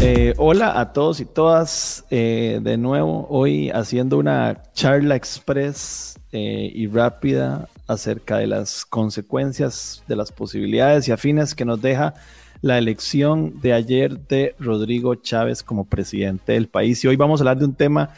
[0.00, 6.70] Eh, hola a todos y todas, eh, de nuevo hoy haciendo una charla express eh,
[6.74, 12.14] y rápida acerca de las consecuencias, de las posibilidades y afines que nos deja
[12.60, 17.04] la elección de ayer de Rodrigo Chávez como presidente del país.
[17.04, 18.10] Y hoy vamos a hablar de un tema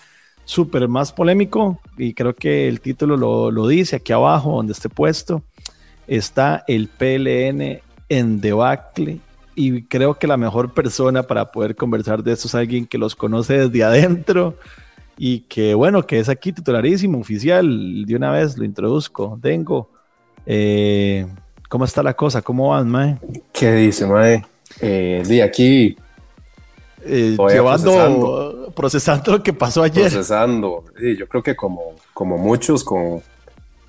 [0.45, 4.89] súper más polémico y creo que el título lo, lo dice aquí abajo, donde esté
[4.89, 5.43] puesto,
[6.07, 9.21] está el PLN en debacle
[9.55, 13.17] y creo que la mejor persona para poder conversar de esto es alguien que los
[13.17, 14.55] conoce desde adentro
[15.17, 19.39] y que bueno, que es aquí titularísimo, oficial, de una vez lo introduzco.
[19.41, 19.91] Dengo,
[20.45, 21.27] eh,
[21.71, 22.43] ¿cómo está la cosa?
[22.43, 23.19] ¿Cómo van, Mae?
[23.53, 24.45] ¿Qué dice, Mae?
[24.81, 25.97] Eh, de aquí...
[27.09, 29.33] Eh, llevando, procesando.
[29.33, 30.11] lo que pasó ayer.
[30.11, 33.23] Procesando, sí, yo creo que como, como muchos, con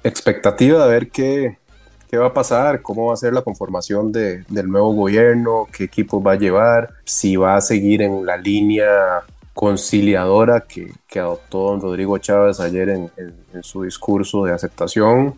[0.04, 1.58] expectativa de ver qué,
[2.10, 5.86] qué va a pasar, cómo va a ser la conformación de, del nuevo gobierno, qué
[5.86, 11.72] equipo va a llevar, si va a seguir en la línea conciliadora que, que adoptó
[11.72, 15.36] don Rodrigo Chávez ayer en, en, su discurso de aceptación,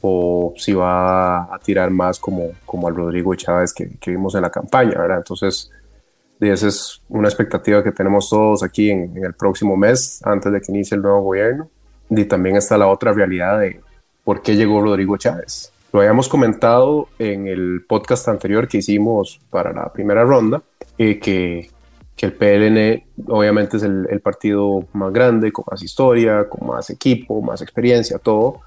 [0.00, 4.42] o si va a tirar más como, como al Rodrigo Chávez que, que vimos en
[4.42, 5.18] la campaña, ¿verdad?
[5.18, 5.70] Entonces,
[6.40, 10.60] esa es una expectativa que tenemos todos aquí en, en el próximo mes, antes de
[10.60, 11.68] que inicie el nuevo gobierno.
[12.08, 13.80] Y también está la otra realidad de
[14.24, 15.70] por qué llegó Rodrigo Chávez.
[15.92, 20.62] Lo habíamos comentado en el podcast anterior que hicimos para la primera ronda,
[20.96, 21.68] eh, que,
[22.14, 26.90] que, el PLN obviamente es el, el, partido más grande, con más historia, con más
[26.90, 28.60] equipo, más experiencia, todo,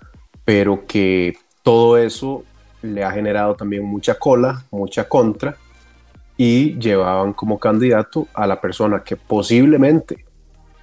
[0.44, 2.44] pero que todo eso
[2.82, 5.56] le ha generado también mucha cola, mucha contra,
[6.36, 10.26] y llevaban como candidato a la persona que posiblemente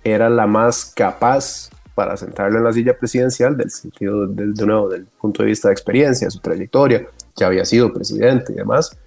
[0.03, 1.69] era la más capaz
[2.01, 5.69] para sentarlo en la silla presidencial del sentido del, de nuevo del punto de vista
[5.69, 8.99] de experiencia, su trayectoria, ya había sido presidente y demás,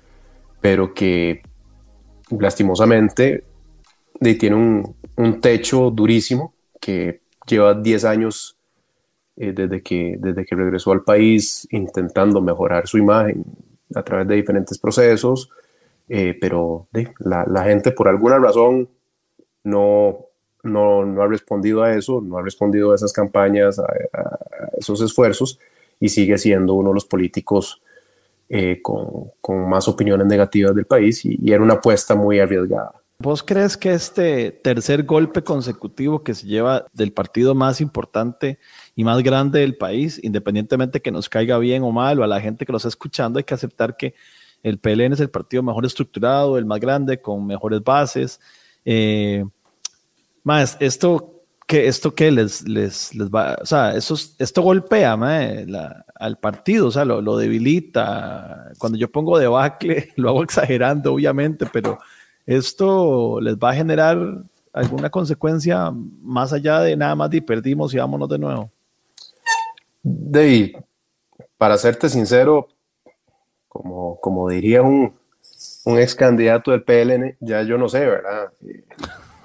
[0.62, 1.42] pero que
[2.30, 3.46] lastimosamente
[4.22, 8.60] tiene un, un techo durísimo que lleva 10 años
[9.38, 13.44] eh, desde, que, desde que regresó al país intentando mejorar su imagen
[13.96, 15.50] a través de diferentes procesos,
[16.10, 18.88] eh, pero la, la, gente por alguna razón
[19.64, 20.28] no,
[20.64, 23.86] no, no, ha respondido a eso, no ha respondido a esas campañas, a,
[24.78, 25.60] esos esfuerzos
[26.00, 27.82] y sigue siendo uno de los políticos
[28.50, 32.94] eh, con, con, más opiniones negativas del país y, y, era una apuesta muy arriesgada.
[33.20, 38.60] ¿Vos crees que este tercer golpe consecutivo que se lleva del partido más importante
[38.96, 42.42] y más grande del país, independientemente que nos caiga bien o mal o a la
[42.42, 44.14] gente que lo está escuchando, hay que aceptar que
[44.62, 48.40] el PLN es el partido mejor estructurado, el más grande, con mejores bases?
[48.86, 49.46] Eh,
[50.44, 51.34] más, esto
[51.68, 55.14] que esto que les, les, les va, o sea, eso, esto golpea
[56.16, 58.72] al partido, o sea, lo, lo, debilita.
[58.78, 62.00] Cuando yo pongo debacle, lo hago exagerando, obviamente, pero
[62.46, 64.18] esto les va a generar
[64.74, 68.72] alguna consecuencia más allá de nada más de perdimos y vámonos de nuevo.
[70.02, 70.84] De,
[71.58, 72.68] para serte sincero,
[73.70, 75.14] como, como diría un,
[75.86, 78.52] un ex candidato del PLN, ya yo no sé, ¿verdad?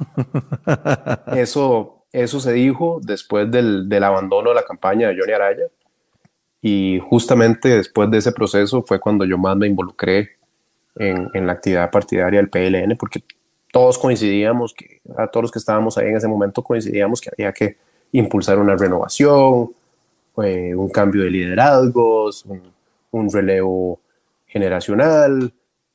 [1.37, 5.65] eso, eso se dijo después del, del, abandono de la campaña de Johnny Araya.
[6.61, 10.31] Y justamente después de ese proceso fue cuando yo más me involucré
[10.97, 13.23] en, en la actividad partidaria del PLN, porque
[13.73, 17.53] todos coincidíamos, que, a todos los que estábamos ahí en ese momento coincidíamos que había
[17.53, 17.77] que
[18.13, 19.71] impulsar una renovación,
[20.35, 22.63] un cambio de liderazgos, un,
[23.11, 24.01] un relevo
[24.47, 25.53] generacional,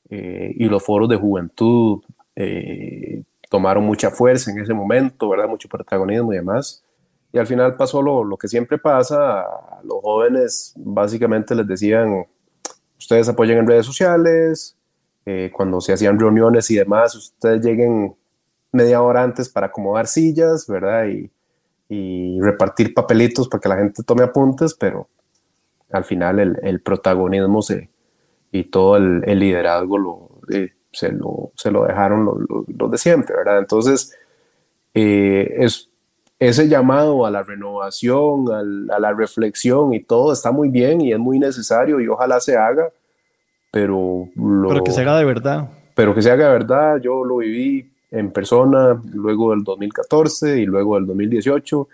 [0.10, 2.02] eh, y los foros de juventud
[2.36, 5.48] eh, tomaron mucha fuerza en ese momento, ¿verdad?
[5.48, 6.84] Mucho protagonismo y demás.
[7.32, 12.26] Y al final pasó lo, lo que siempre pasa, a los jóvenes básicamente les decían,
[12.98, 14.76] ustedes apoyen en redes sociales,
[15.28, 18.16] eh, cuando se hacían reuniones y demás, ustedes lleguen
[18.72, 21.06] media hora antes para acomodar sillas, ¿verdad?
[21.06, 21.30] Y,
[22.42, 25.08] repartir papelitos para que la gente tome apuntes, pero
[25.92, 27.92] al final el, protagonismo se,
[28.52, 32.92] y todo el, el liderazgo lo, eh, se lo, se lo dejaron los, los, los
[32.92, 33.60] de siempre, ¿verdad?
[33.60, 34.16] Entonces,
[34.94, 35.90] eh, es,
[36.40, 41.12] ese llamado a la renovación, al, a la reflexión y todo está muy bien y
[41.12, 42.90] es muy necesario y ojalá se haga,
[43.72, 44.28] pero...
[44.36, 45.70] Lo, pero que se haga de verdad.
[45.96, 50.66] Pero que se haga de verdad, yo lo viví en persona luego del 2014 y
[50.66, 51.88] luego del 2018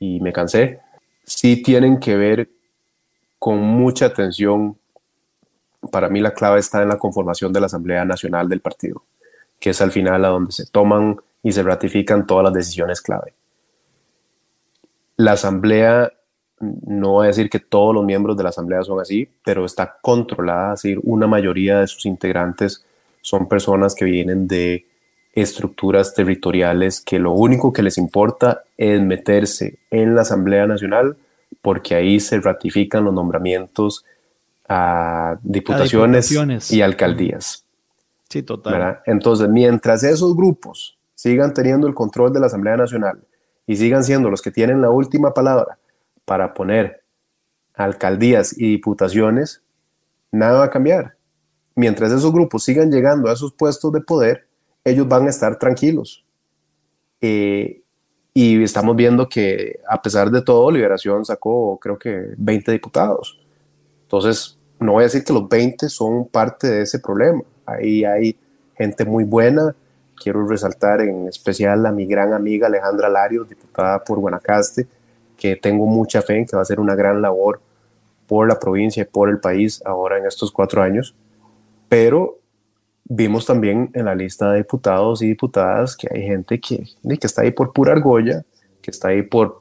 [0.00, 0.80] y me cansé.
[1.24, 2.50] Sí tienen que ver
[3.38, 4.76] con mucha atención
[5.90, 9.04] para mí la clave está en la conformación de la Asamblea Nacional del partido,
[9.58, 13.34] que es al final a donde se toman y se ratifican todas las decisiones clave.
[15.16, 16.12] La Asamblea
[16.60, 19.98] no voy a decir que todos los miembros de la Asamblea son así, pero está
[20.00, 22.84] controlada, es decir, una mayoría de sus integrantes
[23.20, 24.86] son personas que vienen de
[25.32, 31.16] estructuras territoriales que lo único que les importa es meterse en la Asamblea Nacional
[31.60, 34.04] porque ahí se ratifican los nombramientos
[34.68, 37.66] a diputaciones, y alcaldías.
[38.28, 39.00] Sí, total.
[39.06, 43.22] Entonces, mientras esos grupos sigan teniendo el control de la Asamblea Nacional
[43.66, 45.78] y sigan siendo los que tienen la última palabra
[46.24, 47.02] para poner
[47.74, 49.62] alcaldías y diputaciones,
[50.32, 51.16] nada va a cambiar.
[51.76, 54.46] Mientras esos grupos sigan llegando a esos puestos de poder,
[54.84, 56.24] ellos van a estar tranquilos.
[57.20, 57.82] Eh,
[58.32, 63.43] y estamos viendo que a pesar de todo, Liberación sacó creo que 20 diputados.
[64.04, 67.42] Entonces, no voy a decir que los 20 son parte de ese problema.
[67.66, 68.36] Ahí hay
[68.76, 69.74] gente muy buena.
[70.16, 74.86] Quiero resaltar en especial a mi gran amiga Alejandra Larios, diputada por Guanacaste,
[75.36, 77.60] que tengo mucha fe en que va a hacer una gran labor
[78.26, 81.14] por la provincia y por el país ahora en estos cuatro años.
[81.88, 82.38] Pero
[83.04, 87.42] vimos también en la lista de diputados y diputadas que hay gente que, que está
[87.42, 88.44] ahí por pura argolla,
[88.84, 89.60] que está ahí por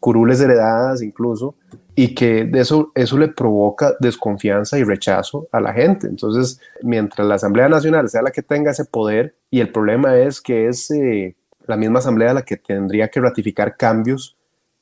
[0.00, 1.54] curules heredadas incluso,
[1.94, 6.08] y que de eso, eso le provoca desconfianza y rechazo a la gente.
[6.08, 10.40] Entonces, mientras la Asamblea Nacional sea la que tenga ese poder, y el problema es
[10.40, 11.36] que es eh,
[11.68, 14.36] la misma Asamblea la que tendría que ratificar cambios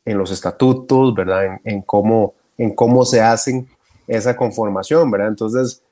[0.07, 1.61] en los estatutos, ¿verdad?
[1.65, 3.69] En, cómo, en cómo se hacen
[4.07, 5.29] esa conformación, ¿verdad?
[5.29, 5.83] Entonces,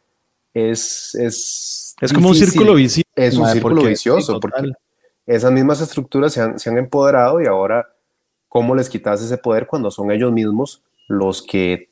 [0.55, 1.15] es...
[1.17, 3.11] Es, es como un círculo vicioso.
[3.15, 4.73] Es un círculo vicioso, porque
[5.29, 7.89] esas mismas estructuras se han, se han empoderado y ahora,
[8.49, 11.91] ¿cómo les quitas ese poder cuando son ellos mismos los que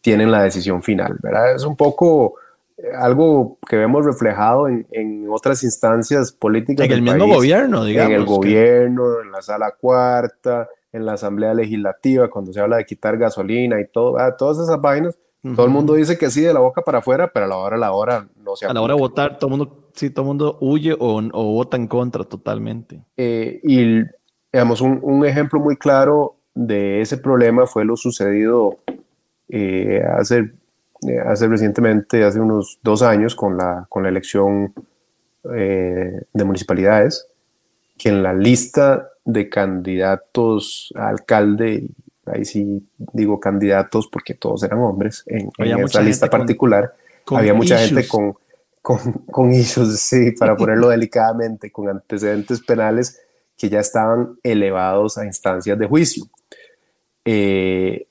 [0.00, 1.18] tienen la decisión final?
[1.22, 1.54] ¿verdad?
[1.54, 2.36] Es un poco
[2.78, 6.86] eh, algo que vemos reflejado en, en otras instancias políticas.
[6.86, 8.12] En el mismo gobierno, digamos.
[8.12, 12.86] En el gobierno, en la sala cuarta, en la asamblea legislativa, cuando se habla de
[12.86, 15.18] quitar gasolina y todo, todas esas vainas
[15.54, 17.76] todo el mundo dice que sí de la boca para afuera, pero a la hora
[17.76, 20.22] a la hora no se A la hora de votar, todo el mundo, sí, todo
[20.24, 23.02] el mundo huye o, o vota en contra totalmente.
[23.16, 24.02] Eh, y
[24.52, 28.78] digamos, un, un, ejemplo muy claro de ese problema fue lo sucedido
[29.48, 30.52] eh, hace,
[31.06, 34.72] eh, hace recientemente, hace unos dos años, con la, con la elección
[35.44, 37.26] de municipalidades,
[37.96, 41.88] que en la lista de candidatos a alcalde
[42.26, 46.94] ahí sí digo candidatos porque todos eran hombres en, esa lista particular.
[47.30, 48.36] había mucha gente con,
[48.88, 53.20] con, con issues, sí, para ponerlo delicadamente, con antecedentes penales
[53.54, 56.24] que ya estaban elevados a instancias de juicio.
[57.22, 58.06] Eh,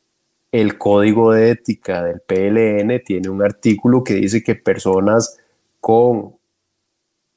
[0.52, 5.40] el código de ética del PLN tiene un artículo que dice que personas
[5.80, 6.36] con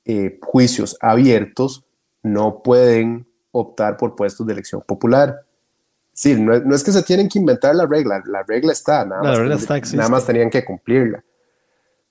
[0.05, 1.87] eh, juicios abiertos
[2.23, 5.47] no pueden optar por puestos de elección popular.
[6.13, 9.95] Sí, no, es que se tienen que inventar la regla, la regla está, nada, más,
[9.95, 11.25] nada más tenían que cumplirla.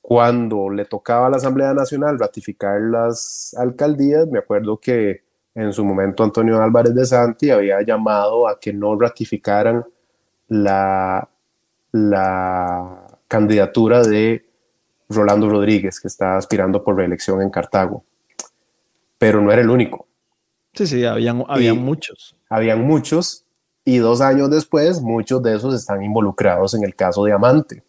[0.09, 5.21] Cuando le tocaba a la Asamblea Nacional ratificar las alcaldías, me acuerdo que
[5.53, 9.85] en su momento Antonio Álvarez de Santi había llamado a que no ratificaran
[10.47, 11.29] la,
[11.91, 14.50] la candidatura de
[15.09, 18.03] Rolando Rodríguez, que está aspirando por reelección en Cartago.
[19.19, 20.07] Pero no era el único.
[20.73, 22.35] Sí, sí, habían, habían muchos.
[22.50, 23.45] Habían muchos
[23.85, 27.83] y dos años después, muchos de esos están involucrados en el caso de Amante,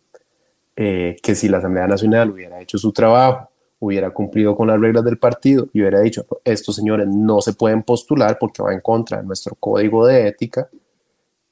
[0.82, 5.04] eh, que si la Asamblea Nacional hubiera hecho su trabajo, hubiera cumplido con las reglas
[5.04, 9.18] del partido y hubiera dicho, estos señores no se pueden postular porque va en contra
[9.18, 10.70] de nuestro código de ética,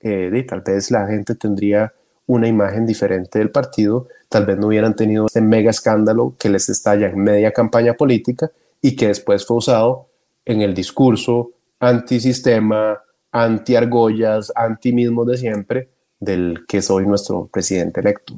[0.00, 1.92] eh, y tal vez la gente tendría
[2.25, 6.70] una imagen diferente del partido, tal vez no hubieran tenido este mega escándalo que les
[6.70, 10.08] estalla en media campaña política y que después fue usado
[10.47, 18.35] en el discurso antisistema, anti-argollas, anti-mismos de siempre del que soy nuestro presidente electo.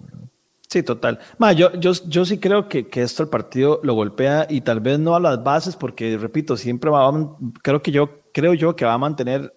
[0.71, 1.19] Sí, total.
[1.57, 5.01] yo, yo, yo sí creo que, que, esto el partido lo golpea y tal vez
[5.01, 7.13] no a las bases, porque repito, siempre va a,
[7.61, 9.53] creo que yo creo yo que va a mantener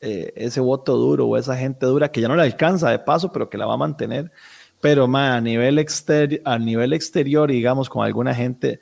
[0.00, 3.30] eh, ese voto duro o esa gente dura que ya no le alcanza de paso,
[3.32, 4.32] pero que la va a mantener.
[4.80, 8.80] Pero a nivel exterior, a nivel exterior, digamos, con alguna gente,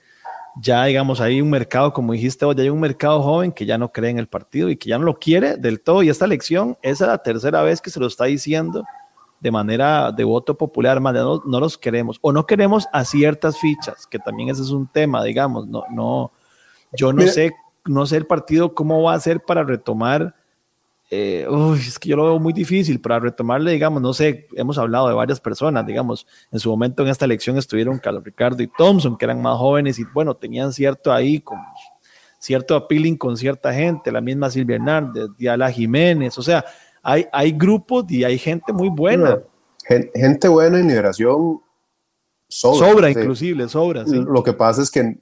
[0.60, 3.90] ya digamos, hay un mercado, como dijiste ya hay un mercado joven que ya no
[3.90, 6.04] cree en el partido y que ya no lo quiere del todo.
[6.04, 8.84] Y esta elección, esa es la tercera vez que se lo está diciendo
[9.44, 13.58] de manera de voto popular, más no, no los queremos, o no queremos a ciertas
[13.58, 16.32] fichas, que también ese es un tema, digamos, no, no,
[16.94, 17.52] yo no sé,
[17.84, 20.34] no sé el partido cómo va a hacer para retomar
[21.10, 21.46] eh,
[21.76, 25.14] es que yo lo veo muy difícil para retomarle, digamos, no sé, hemos hablado de
[25.14, 29.26] varias personas, digamos, en su momento en esta elección estuvieron Carlos Ricardo y Thompson, que
[29.26, 31.58] eran más jóvenes y bueno, tenían cierto ahí, con,
[32.38, 36.64] cierto appealing con cierta gente, la misma Silvia Hernández, Diala Jiménez, o sea,
[37.04, 39.40] hay, hay grupos y hay gente muy buena.
[39.86, 41.60] gente buena en liberación
[42.48, 42.88] sobra.
[42.88, 44.04] Sobra, inclusive, sobra.
[44.06, 45.18] Lo que pasa es que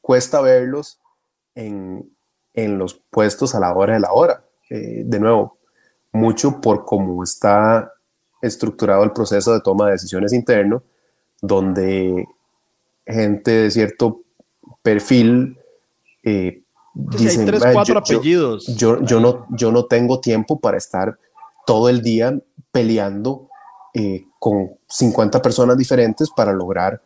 [0.00, 1.00] cuesta verlos
[1.54, 2.14] en,
[2.54, 4.44] en los puestos a la hora de la hora.
[4.68, 5.58] Eh, de nuevo,
[6.12, 7.92] mucho por cómo está
[8.42, 10.82] estructurado el proceso de toma de decisiones interno,
[11.40, 12.26] donde
[13.06, 14.22] gente de cierto
[14.82, 15.58] perfil
[16.22, 16.62] eh,
[16.94, 18.66] dicen, tres, cuatro apellidos.
[18.76, 21.18] Yo, yo, no, yo no tengo tiempo para estar
[21.66, 22.38] todo el día
[22.72, 23.48] peleando
[23.94, 27.00] eh, con 50 personas diferentes para lograr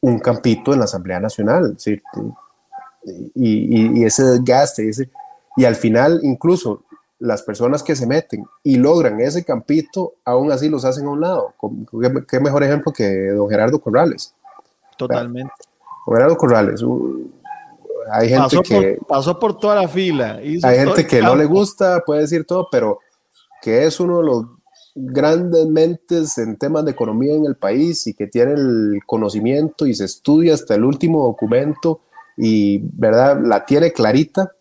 [0.00, 1.76] un campito en la Asamblea Nacional.
[3.34, 5.10] Y, y, ese desgaste, ese,
[5.56, 6.84] y al final incluso
[7.18, 11.20] las personas que se meten y logran ese campito, aún así los hacen a un
[11.20, 11.54] lado.
[12.28, 14.34] ¿Qué, mejor ejemplo que don Gerardo Corrales?
[14.98, 15.52] Totalmente.
[16.06, 16.84] Don Gerardo Corrales,
[18.10, 18.96] hay gente pasó que...
[18.98, 20.36] Por, pasó por toda la fila.
[20.36, 22.98] hay gente que no le gusta, puede decir todo, pero
[23.62, 24.44] que es uno de los
[24.94, 29.94] grandes mentes en temas de economía en el país y que tiene el conocimiento y
[29.94, 32.00] se estudia hasta el último documento
[32.36, 33.40] y, ¿verdad?
[33.42, 34.52] La tiene clarita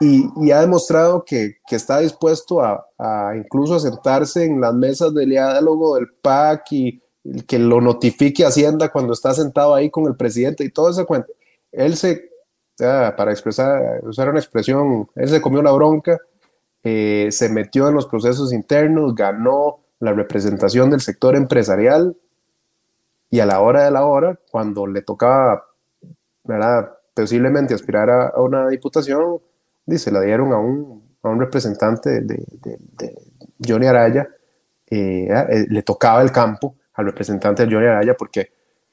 [0.00, 5.14] y, ha demostrado que, que está dispuesto a, a, incluso a sentarse en las mesas
[5.14, 7.02] del diálogo del PAC y
[7.46, 11.32] que lo notifique Hacienda cuando está sentado ahí con el presidente y todo ese cuento.
[11.76, 12.30] Él se,
[12.78, 16.18] para expresar, usar una expresión, él se comió la bronca,
[16.82, 22.16] eh, se metió en los procesos internos, ganó la representación del sector empresarial
[23.30, 25.64] y a la hora de la hora, cuando le tocaba,
[26.44, 26.92] ¿verdad?
[27.14, 29.40] posiblemente aspirar a una diputación,
[29.86, 33.14] se la dieron a un, a un representante de, de,
[33.66, 34.28] Johnny Araya,
[34.90, 38.50] eh, ah, eh, le tocaba el campo al representante de Johnny Araya porque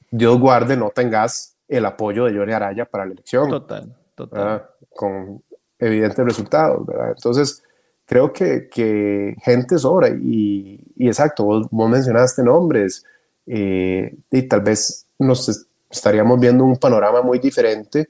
[0.10, 3.50] Dios guarde no tengas el apoyo de Johnny Araya para la elección.
[3.50, 4.66] Total, total.
[4.90, 5.42] Con
[5.80, 7.13] evidentes resultados, ¿verdad?
[7.16, 7.63] Entonces,
[8.06, 13.06] creo que, que gente sobra y, y exacto, vos, mencionaste nombres
[13.48, 18.10] eh, y tal vez nos estaríamos viendo un panorama muy diferente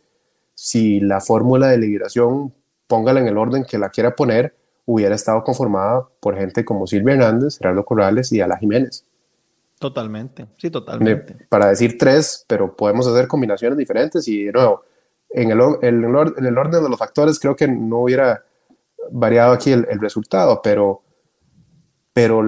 [0.56, 2.54] si la fórmula de liberación
[2.88, 7.14] póngala en el orden que la quiera poner, hubiera estado conformada por gente como Silvia
[7.14, 9.06] Hernández, Gerardo Corrales y Ala Jiménez.
[9.82, 11.48] Totalmente, sí, totalmente.
[11.50, 14.84] para decir tres, pero podemos hacer combinaciones diferentes y de nuevo,
[15.32, 18.46] en el, en el orden de los factores creo que no hubiera
[19.10, 21.02] variado aquí el, resultado, pero,
[22.14, 22.44] pero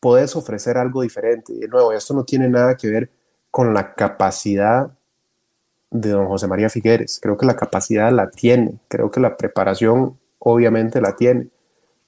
[0.00, 1.52] puedes ofrecer algo diferente.
[1.52, 3.10] Y de nuevo, esto no tiene nada que ver
[3.50, 4.92] con la capacidad
[5.90, 7.20] de don José María Figueres.
[7.20, 11.48] Creo que la capacidad la tiene, creo que la preparación obviamente la tiene.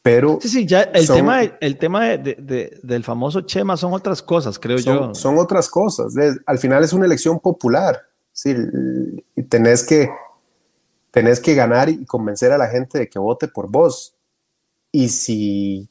[0.04, 4.58] Pero sí, sí, ya el tema, el tema de, del famoso Chema son otras cosas,
[4.58, 5.14] creo yo.
[5.14, 6.14] Son otras cosas.
[6.44, 8.02] Al final es una elección popular.
[8.30, 8.54] Sí,
[9.34, 10.10] y tenés que,
[11.10, 14.14] tenés que ganar y convencer a la gente de que vote por vos.
[14.92, 15.88] Y si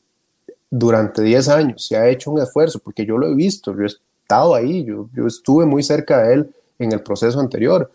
[0.70, 3.88] durante 10 años se ha hecho un esfuerzo, porque yo lo he visto, yo he
[3.88, 7.91] estado ahí, yo, yo estuve muy cerca de él en el proceso anterior.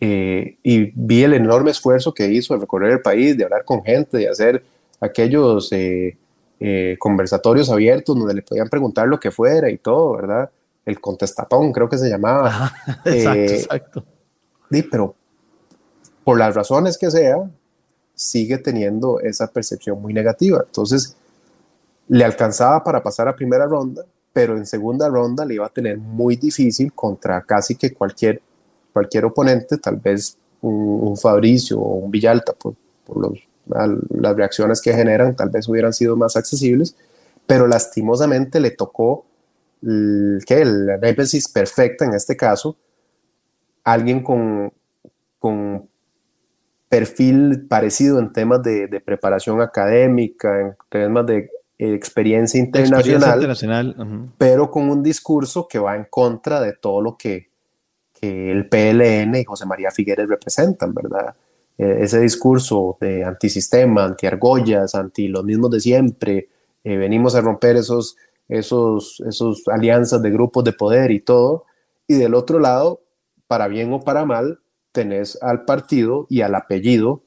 [0.00, 3.84] Eh, y vi el enorme esfuerzo que hizo de recorrer el país, de hablar con
[3.84, 4.64] gente, de hacer
[5.00, 6.16] aquellos eh,
[6.58, 10.50] eh, conversatorios abiertos donde le podían preguntar lo que fuera y todo, ¿verdad?
[10.84, 12.72] El contestatón, creo que se llamaba.
[13.04, 14.04] exacto, exacto.
[14.70, 15.14] Sí, pero
[16.24, 17.36] por las razones que sea,
[18.14, 20.64] sigue teniendo esa percepción muy negativa.
[20.66, 21.16] Entonces,
[22.08, 25.98] le alcanzaba para pasar a primera ronda, pero en segunda ronda le iba a tener
[25.98, 28.40] muy difícil contra casi que cualquier,
[28.92, 32.74] cualquier oponente, tal vez un, Fabricio o un Villalta, por,
[33.04, 36.96] por los, las reacciones que generan, tal vez hubieran sido más accesibles,
[37.46, 39.26] pero lastimosamente le tocó
[39.82, 42.76] que la némesis perfecta en este caso,
[43.84, 44.72] alguien con,
[45.38, 45.88] con
[46.88, 54.88] perfil parecido en temas de, de preparación académica, en temas de experiencia internacional, pero con
[54.88, 57.50] un discurso que va en contra de todo lo que,
[58.22, 61.36] el PLN y José María Figueres representan, ¿verdad?
[61.78, 66.48] Eh, ese discurso de antisistema, anti-argollas, anti los mismos de siempre,
[66.84, 68.16] eh, venimos a romper esos,
[68.48, 71.64] esos, esos alianzas de grupos de poder y todo,
[72.06, 73.00] y del otro lado,
[73.46, 74.60] para bien o para mal,
[74.92, 77.22] tenés al partido y al apellido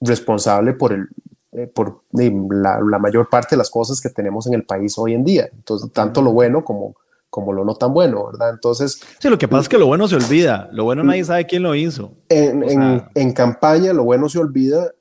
[0.00, 1.08] responsable por el,
[1.52, 5.24] eh, por la, mayor parte de las cosas que tenemos en el país hoy en
[5.24, 5.48] día.
[5.52, 6.94] Entonces, tanto lo bueno como,
[7.30, 8.50] como lo no tan bueno, ¿verdad?
[8.50, 9.00] Entonces...
[9.18, 11.62] Sí, lo que pasa es que lo bueno se olvida, lo bueno nadie sabe quién
[11.62, 12.12] lo hizo.
[12.28, 12.64] En,
[13.14, 14.92] en, campaña lo bueno se olvida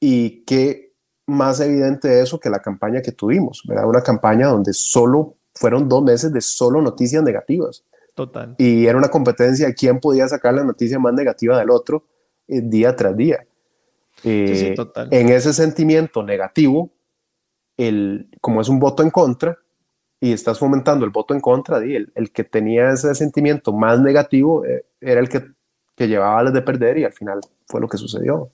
[0.00, 0.92] y qué
[1.26, 3.86] más evidente de eso que la campaña que tuvimos, ¿verdad?
[3.86, 7.84] Una campaña donde solo fueron dos meses de solo noticias negativas.
[8.14, 8.54] Total.
[8.58, 12.04] Y era una competencia de quién podía sacar la noticia más negativa del otro
[12.46, 13.44] eh, día tras día.
[14.22, 14.76] Eh,
[15.10, 16.90] en ese sentimiento negativo,
[17.76, 19.58] el, como es un voto en contra
[20.24, 24.64] y estás fomentando el voto en contra, el, el que tenía ese sentimiento más negativo
[24.64, 25.42] eh, era el que,
[25.94, 28.50] que llevaba las de perder y al final fue lo que sucedió.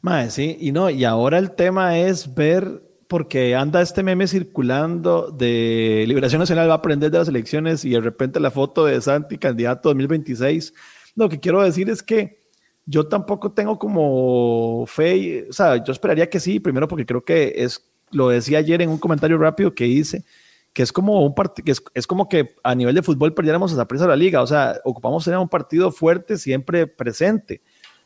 [0.00, 5.30] Mae, sí, y no, y ahora el tema es ver, porque anda este meme circulando
[5.30, 9.02] de Liberación Nacional va a aprender de las elecciones y de repente la foto de
[9.02, 10.72] Santi, candidato 2026.
[11.14, 12.40] Lo que quiero decir es que
[12.86, 17.52] yo tampoco tengo como fe, o sea, yo esperaría que sí, primero porque creo que
[17.56, 20.24] es, lo decía ayer en un comentario rápido que hice,
[20.72, 23.88] que es como un partido, es, es, como que a nivel de fútbol perdiéramos esa
[23.88, 27.60] prisa de la liga, o sea, ocupamos tener un partido fuerte siempre presente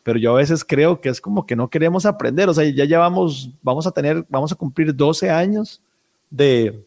[0.04, 2.84] pero yo a veces creo que es como que no queremos aprender, o sea, ya
[2.84, 5.82] llevamos, vamos a tener, vamos a cumplir 12 años
[6.28, 6.86] de,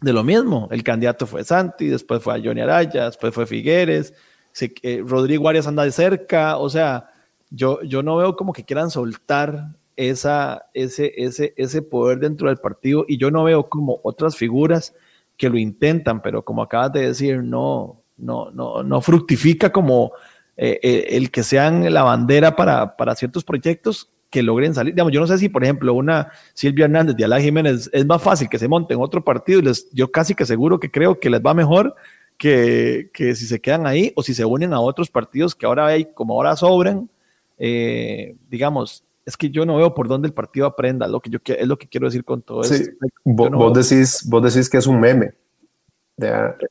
[0.00, 0.68] de lo mismo.
[0.72, 4.12] El candidato fue Santi, después fue a Johnny Araya, después fue Figueres,
[4.60, 7.10] eh, Rodrigo Arias anda de cerca, o sea,
[7.48, 12.58] yo, yo no veo como que quieran soltar esa, ese, ese, ese poder dentro del
[12.58, 14.94] partido y yo no veo como otras figuras
[15.38, 20.12] que lo intentan, pero como acabas de decir, no, no, no, no fructifica como
[20.56, 24.92] eh, eh, el que sean la bandera para, para, ciertos proyectos que logren salir.
[24.92, 28.20] Digamos, yo no sé si, por ejemplo, una Silvia Hernández de Alá Jiménez es más
[28.20, 31.20] fácil que se monte en otro partido y les, yo casi que seguro que creo
[31.20, 31.94] que les va mejor
[32.36, 35.86] que, que si se quedan ahí o si se unen a otros partidos que ahora
[35.86, 37.08] hay, como ahora sobran,
[37.56, 41.38] eh, digamos, es que yo no veo por dónde el partido aprenda, lo que yo
[41.44, 42.82] es lo que quiero decir con todo sí.
[43.24, 45.34] vos, decís, vos decís que es un meme.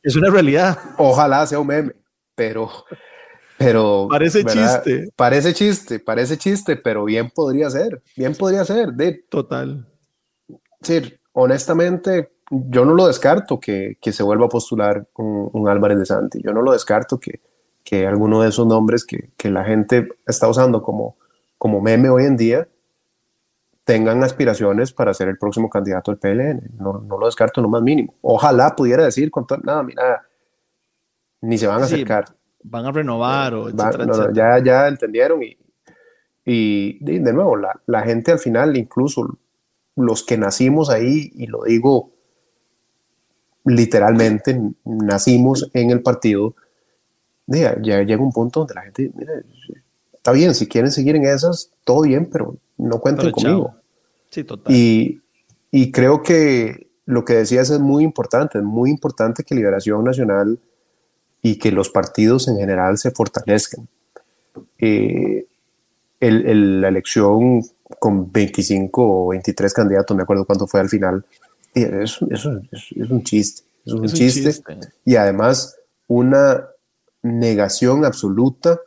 [0.02, 0.80] Es una realidad.
[0.98, 1.94] Ojalá sea un meme,
[2.34, 2.68] pero
[3.60, 5.10] pero parece chiste.
[5.16, 8.92] Parece chiste, parece chiste, pero bien podría ser, bien podría ser.
[8.94, 9.88] De, Total.
[10.82, 16.00] Sí, honestamente, yo no lo descarto que, que se vuelva a postular un, un, Álvarez
[16.00, 16.42] de Santi.
[16.44, 17.40] Yo no lo descarto que,
[17.84, 21.18] que alguno de esos nombres que, que, la gente está usando como,
[21.58, 22.68] como meme hoy en día
[23.84, 26.72] tengan aspiraciones para ser el próximo candidato del PLN.
[26.78, 28.14] No, no lo descarto lo más mínimo.
[28.22, 30.28] Ojalá pudiera decir con todo, nada, mira,
[31.42, 32.26] ni se van a acercar
[32.70, 35.58] van a renovar o ya, ya entendieron y,
[36.46, 39.38] y de, nuevo, la, la, gente al final, incluso
[39.96, 42.12] los que nacimos ahí, y lo digo
[43.66, 46.56] literalmente, nacimos en el partido,
[47.48, 49.12] ya, ya llega un punto donde la gente,
[50.28, 53.76] está bien, si quieren seguir en esas, todo bien, pero no cuenten conmigo.
[54.30, 54.76] Sí, total.
[54.76, 55.22] Y,
[55.72, 60.60] y creo que lo que decías es muy importante, es muy importante que Liberación Nacional
[61.42, 63.88] y que los partidos en general se fortalezcan.
[64.80, 65.46] Eh,
[66.20, 67.62] el, la elección
[67.98, 71.24] con 25 o 23 candidatos, me acuerdo cuánto fue al final,
[71.74, 72.46] es, es,
[72.92, 74.52] es un chiste, es un, chiste,
[75.06, 76.68] y además una
[77.22, 78.82] negación absoluta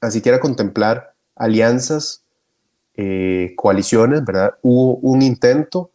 [0.00, 2.24] a siquiera contemplar alianzas,
[2.94, 4.54] eh, coaliciones, ¿verdad?
[4.62, 5.90] Hubo un intento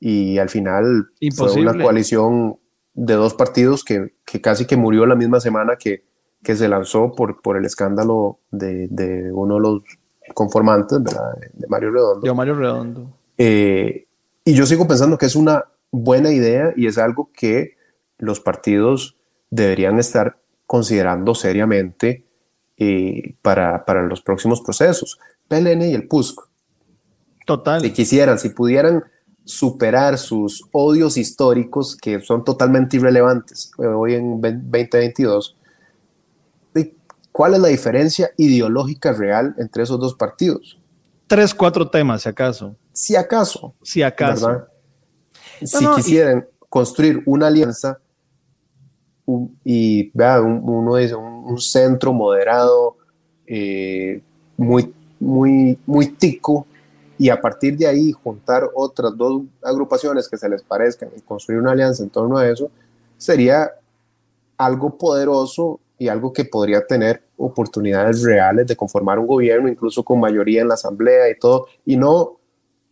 [0.00, 2.58] y al final fue una coalición
[2.94, 6.04] de dos partidos que, que, casi que murió la misma semana que,
[6.42, 9.82] que se lanzó por, por el escándalo de, de uno de los
[10.34, 11.36] conformantes, ¿verdad?
[11.52, 12.26] De Mario Redondo.
[12.26, 13.16] De Mario Redondo.
[13.38, 14.06] Eh,
[14.44, 17.76] y yo sigo pensando que es una buena idea y es algo que
[18.18, 19.16] los partidos
[19.50, 22.25] deberían estar considerando seriamente
[22.78, 25.18] eh, para, para, los próximos procesos.
[25.48, 26.40] PLN y el PUSC.
[27.46, 27.80] Total.
[27.80, 29.04] Si quisieran, si pudieran
[29.46, 35.56] superar sus odios históricos que son totalmente irrelevantes eh, hoy en 2022.
[37.30, 40.78] ¿Cuál es la diferencia ideológica real entre esos dos partidos?
[41.26, 42.76] Tres, cuatro temas, si acaso.
[42.94, 43.74] Si acaso.
[43.82, 44.66] Si acaso.
[45.62, 47.98] si quisieran construir una alianza
[49.64, 52.96] y vea, uno dice un, centro moderado,
[53.46, 54.20] eh,
[54.56, 56.66] muy, muy, muy tico,
[57.18, 61.60] y a partir de ahí juntar otras dos agrupaciones que se les parezcan y construir
[61.60, 62.70] una alianza en torno a eso,
[63.16, 63.70] sería
[64.58, 70.20] algo poderoso y algo que podría tener oportunidades reales de conformar un gobierno, incluso con
[70.20, 72.38] mayoría en la asamblea y todo, y no,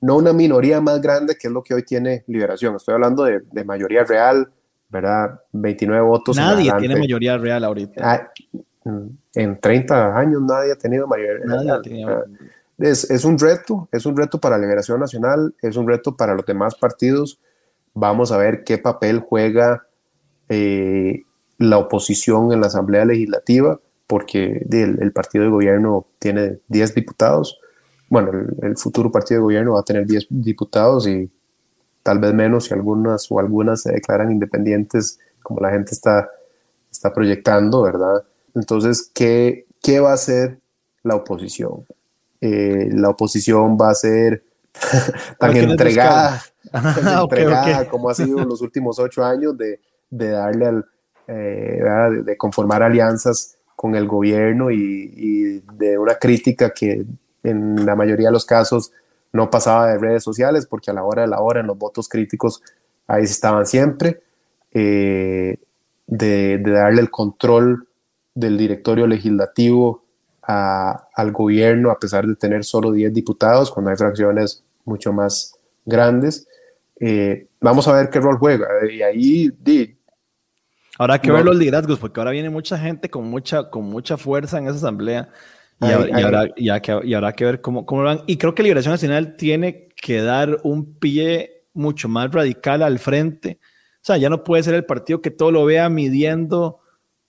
[0.00, 2.76] no una minoría más grande que es lo que hoy tiene Liberación.
[2.76, 4.50] Estoy hablando de, de mayoría real,
[4.94, 5.40] ¿verdad?
[5.50, 6.36] 29 votos.
[6.36, 8.00] Nadie tiene mayoría real ahorita.
[8.00, 8.30] Ah,
[9.34, 11.82] en 30 años nadie ha tenido mayoría real.
[12.06, 12.22] Ah,
[12.78, 16.76] es, un reto, es un reto para Liberación Nacional, es un reto para los demás
[16.76, 17.40] partidos.
[17.92, 19.84] Vamos a ver qué papel juega
[20.48, 21.22] eh,
[21.58, 27.58] la oposición en la Asamblea Legislativa, porque el, partido de gobierno tiene 10 diputados.
[28.08, 28.30] Bueno,
[28.62, 31.28] el, futuro partido de gobierno va a tener 10 diputados y
[32.04, 36.30] tal vez menos si algunas o algunas se declaran independientes, como la gente está,
[36.92, 38.22] está proyectando, ¿verdad?
[38.54, 40.60] Entonces, ¿qué, ¿qué va a hacer
[41.02, 41.84] la oposición?
[42.40, 44.44] Eh, la oposición va a ser
[45.38, 46.42] tan entregada,
[47.22, 50.84] entregada, como ha sido los últimos ocho años de, de darle al,
[51.26, 51.82] eh,
[52.22, 57.06] de, conformar alianzas con el gobierno y, y, de una crítica que
[57.42, 58.92] en la mayoría de los casos
[59.34, 62.08] no pasaba de redes sociales, porque a la hora de la hora en los votos
[62.08, 62.62] críticos
[63.06, 64.22] ahí estaban siempre,
[64.72, 65.58] eh,
[66.06, 67.88] de, de, darle el control
[68.32, 70.04] del directorio legislativo
[70.42, 75.58] a, al gobierno, a pesar de tener solo 10 diputados, cuando hay fracciones mucho más
[75.84, 76.46] grandes.
[77.00, 78.68] Eh, vamos a ver qué rol juega.
[78.90, 79.52] Y ahí
[80.96, 84.16] Ahora hay que ver los liderazgos, porque ahora viene mucha gente con mucha, con mucha
[84.16, 85.28] fuerza en esa asamblea.
[85.80, 86.68] Y, ahora, y,
[87.14, 88.22] habrá que ver cómo, cómo van.
[88.26, 93.58] Y creo que Liberación Nacional tiene que dar un pie mucho más radical al frente.
[93.96, 96.80] O sea, ya no puede ser el partido que todo lo vea midiendo.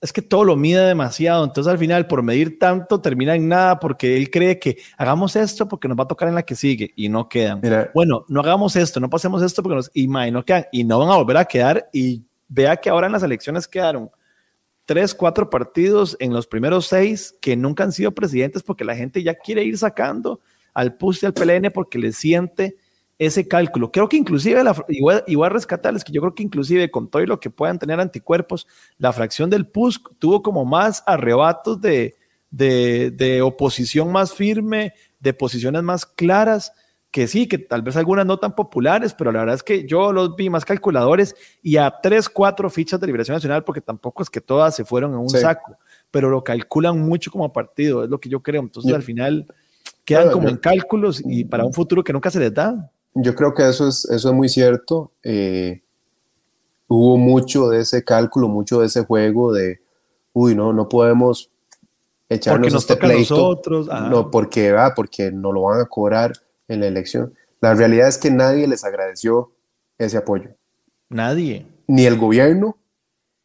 [0.01, 1.43] Es que todo lo mide demasiado.
[1.43, 5.67] Entonces, al final, por medir tanto, termina en nada porque él cree que hagamos esto
[5.67, 7.61] porque nos va a tocar en la que sigue y no quedan.
[7.93, 9.91] bueno, no hagamos esto, no pasemos esto porque nos.
[9.93, 10.65] Y, no quedan.
[10.71, 11.89] Y no van a volver a quedar.
[11.91, 14.11] Y vea que ahora en las elecciones quedaron
[14.85, 19.23] tres, cuatro partidos en los primeros seis que nunca han sido presidentes porque la gente
[19.23, 20.39] ya quiere ir sacando
[20.73, 22.77] al PUS y al PLN porque le siente
[23.17, 23.91] ese cálculo.
[23.91, 27.27] Creo que inclusive, la, igual, igual rescatarles que yo creo que inclusive con todo y
[27.27, 28.67] lo que puedan tener anticuerpos,
[28.97, 32.15] la fracción del PUS tuvo como más arrebatos de,
[32.51, 36.73] de, de oposición más firme, de posiciones más claras
[37.15, 40.11] que sí, que tal vez algunas no tan populares, pero la verdad es que yo
[40.11, 44.29] los vi más calculadores y a tres, cuatro fichas de Liberación Nacional, porque tampoco es
[44.29, 45.77] que todas se fueron en un saco,
[46.11, 48.59] pero lo calculan mucho como partido, es lo que yo creo.
[48.59, 49.47] Entonces al final
[50.03, 52.91] quedan como en cálculos y para un futuro que nunca se les da.
[53.13, 55.13] Yo creo que eso es, eso es muy cierto.
[55.23, 55.83] Eh,
[56.89, 59.79] hubo mucho de ese cálculo, mucho de ese juego de,
[60.33, 61.49] uy, no, no podemos
[62.27, 63.37] echarnos nos este pleito.
[63.37, 63.87] Nosotros.
[63.87, 66.33] No, porque, va, porque no lo van a cobrar
[66.67, 67.33] en la elección.
[67.61, 69.51] La realidad es que nadie les agradeció
[69.97, 70.51] ese apoyo.
[71.09, 71.67] Nadie.
[71.87, 72.77] Ni el gobierno.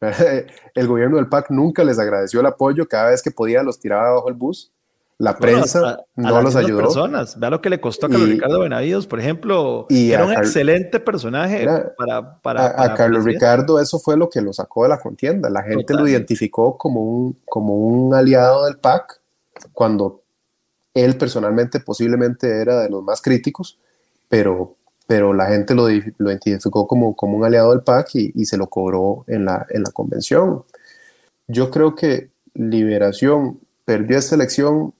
[0.73, 2.87] El gobierno del PAC nunca les agradeció el apoyo.
[2.87, 4.71] Cada vez que podía los tiraba bajo el bus.
[5.19, 6.79] La prensa no los ayudó.
[6.79, 7.39] personas.
[7.39, 9.85] Vea lo que le costó a Carlos Ricardo Benavides, por ejemplo.
[9.87, 14.51] Y era un excelente personaje para, para, A, Carlos Ricardo eso fue lo que lo
[14.51, 15.51] sacó de la contienda.
[15.51, 19.21] La gente lo identificó como un, como un aliado del PAC
[19.73, 20.20] cuando
[20.93, 23.77] él personalmente posiblemente era de los más críticos,
[24.29, 24.75] pero,
[25.07, 28.67] pero la gente lo, lo identificó como, como un aliado del PAC y, se lo
[28.67, 30.63] cobró en la, en la convención.
[31.47, 34.93] Yo creo que Liberación perdió esta elección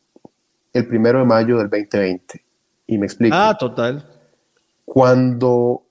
[0.74, 2.44] el primero de mayo del 2020.
[2.88, 3.36] Y me explico.
[3.38, 4.06] Ah, total.
[4.86, 5.84] Cuando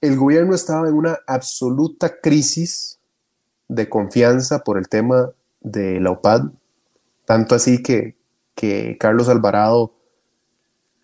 [0.00, 2.98] el gobierno estaba en una absoluta crisis
[3.68, 5.30] de confianza por el tema
[5.60, 6.50] de la OPAD,
[7.24, 8.16] tanto así que
[8.60, 9.94] que Carlos Alvarado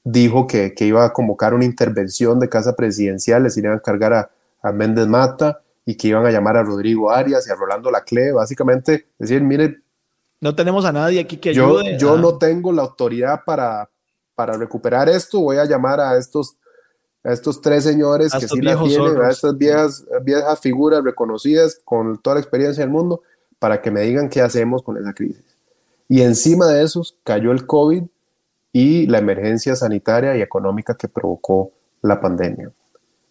[0.04, 4.30] dijo que, iba a convocar una intervención de casa presidencial, les iban a cargar a,
[4.72, 9.06] Méndez Mata y que iban a llamar a Rodrigo Arias y a Rolando Lacle, básicamente
[9.16, 9.78] decir, mire,
[10.40, 11.98] no tenemos a nadie aquí que yo, ayude.
[11.98, 13.88] Yo no tengo la autoridad para,
[14.34, 16.56] para recuperar esto, voy a llamar a estos,
[17.22, 22.18] a estos tres señores que sí la tienen, a estas viejas, viejas figuras reconocidas con
[22.18, 23.22] toda la experiencia del mundo,
[23.60, 25.55] para que me digan qué hacemos con esa crisis.
[26.08, 28.04] Y encima de eso cayó el COVID
[28.72, 32.70] y la emergencia sanitaria y económica que provocó la pandemia.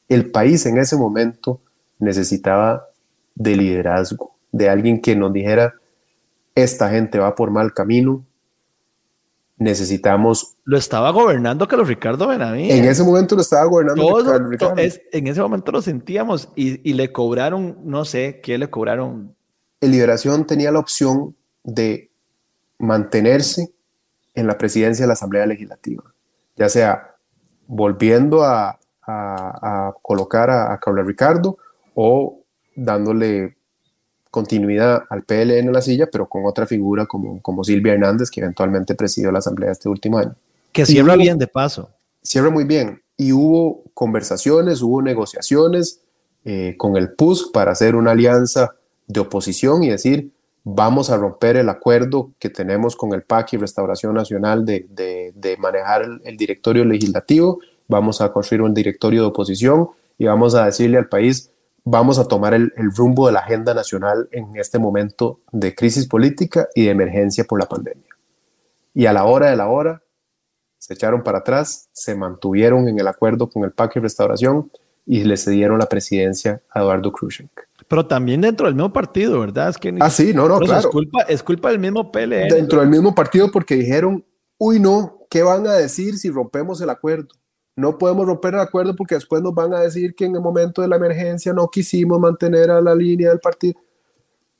[0.10, 1.62] El país en ese momento
[2.00, 2.88] necesitaba
[3.36, 5.76] de liderazgo, de alguien que nos dijera,
[6.56, 8.26] esta gente va por mal camino,
[9.58, 10.56] necesitamos...
[10.64, 12.78] Lo estaba gobernando Carlos Ricardo Benavides.
[12.78, 14.76] En ese momento lo estaba gobernando Carlos Ricardo.
[14.78, 19.36] en ese momento lo sentíamos y, y, le cobraron, no sé, ¿qué le cobraron?
[19.82, 22.12] El Liberación tenía la opción de
[22.78, 23.72] mantenerse
[24.34, 26.04] en la presidencia de la Asamblea Legislativa,
[26.56, 27.16] ya sea
[27.68, 28.80] volviendo a,
[30.02, 31.58] colocar a, Carlos Ricardo
[31.94, 32.40] o
[32.76, 33.56] dándole
[34.32, 38.42] continuidad al PLN en la silla, pero con otra figura como, como Silvia Hernández, que
[38.42, 40.36] eventualmente presidió la Asamblea este último año.
[40.72, 41.90] Que cierra bien de paso.
[42.22, 43.02] Cierra muy bien.
[43.16, 46.02] Y hubo conversaciones, hubo negociaciones
[46.44, 48.76] eh, con el PUSC para hacer una alianza
[49.08, 50.32] de oposición y decir,
[50.66, 55.58] vamos a romper el acuerdo que tenemos con el PAC y Restauración Nacional de, de,
[55.58, 60.98] manejar el, directorio legislativo, vamos a construir un directorio de oposición y vamos a decirle
[60.98, 61.52] al país,
[61.84, 66.08] vamos a tomar el, el, rumbo de la agenda nacional en este momento de crisis
[66.08, 68.10] política y de emergencia por la pandemia.
[68.96, 70.02] Y a la hora de la hora,
[70.80, 74.72] se echaron para atrás, se mantuvieron en el acuerdo con el PAC y Restauración
[75.06, 77.50] y le cedieron la presidencia a Eduardo Khrushchev.
[77.88, 79.70] Pero también dentro del mismo partido, ¿verdad?
[79.70, 80.80] Es que ah, sí, no, no, claro.
[80.80, 82.48] Es culpa, es culpa del mismo PLN.
[82.50, 84.26] Dentro del mismo partido porque dijeron,
[84.58, 87.30] uy, no, ¿qué van a decir si rompemos el acuerdo?
[87.76, 90.82] no podemos romper el acuerdo porque después nos van a decir que en el momento
[90.82, 93.80] de la emergencia no quisimos mantener a la línea del partido.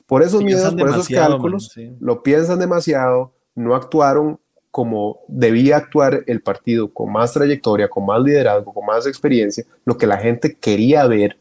[0.06, 6.42] Por esos miedos, por esos cálculos, lo piensan demasiado, no actuaron como debía actuar el
[6.42, 11.08] partido, con más trayectoria, con más liderazgo, con más experiencia, lo que la gente quería
[11.08, 11.40] ver,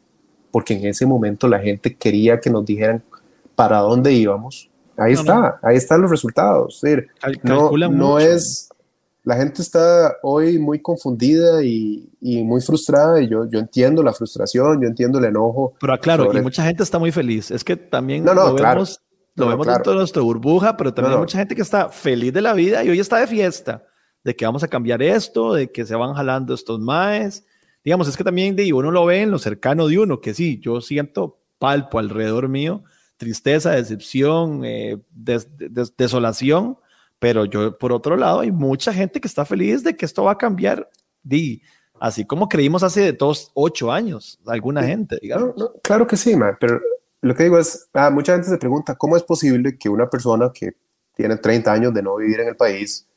[0.55, 3.03] porque en ese momento la gente quería que nos dijeran
[3.55, 4.69] para dónde íbamos.
[4.95, 6.81] Ahí está, ahí están los resultados.
[7.43, 8.69] no, no es,
[9.25, 14.81] la gente está hoy muy confundida y, muy frustrada y yo, yo entiendo la frustración,
[14.81, 15.73] yo entiendo el enojo.
[15.81, 17.51] Pero claro, y mucha gente está muy feliz.
[17.51, 19.01] Es que también lo vemos,
[19.35, 22.39] lo vemos dentro de nuestra burbuja, pero también hay mucha gente que está feliz de
[22.39, 23.83] la vida y hoy está de fiesta,
[24.23, 27.45] de que vamos a cambiar esto, de que se van jalando estos maes.
[27.85, 30.59] Digamos, es que también de, uno lo ve en lo cercano de uno, que sí,
[30.59, 32.83] yo siento palpo alrededor mío,
[33.15, 34.97] tristeza, decepción, eh,
[35.95, 36.77] desolación
[37.19, 40.33] pero yo, por otro lado, hay mucha gente que está feliz de que esto va
[40.33, 40.89] a cambiar,
[41.23, 41.61] di,
[41.99, 45.55] así como creímos hace dos, ocho años, alguna gente, digamos.
[45.81, 46.79] claro que sí, man, pero
[47.21, 50.51] lo que digo es, ah, mucha gente se pregunta, ¿cómo es posible que una persona
[50.53, 50.75] que
[51.15, 53.07] tiene 30 años de no vivir en el país,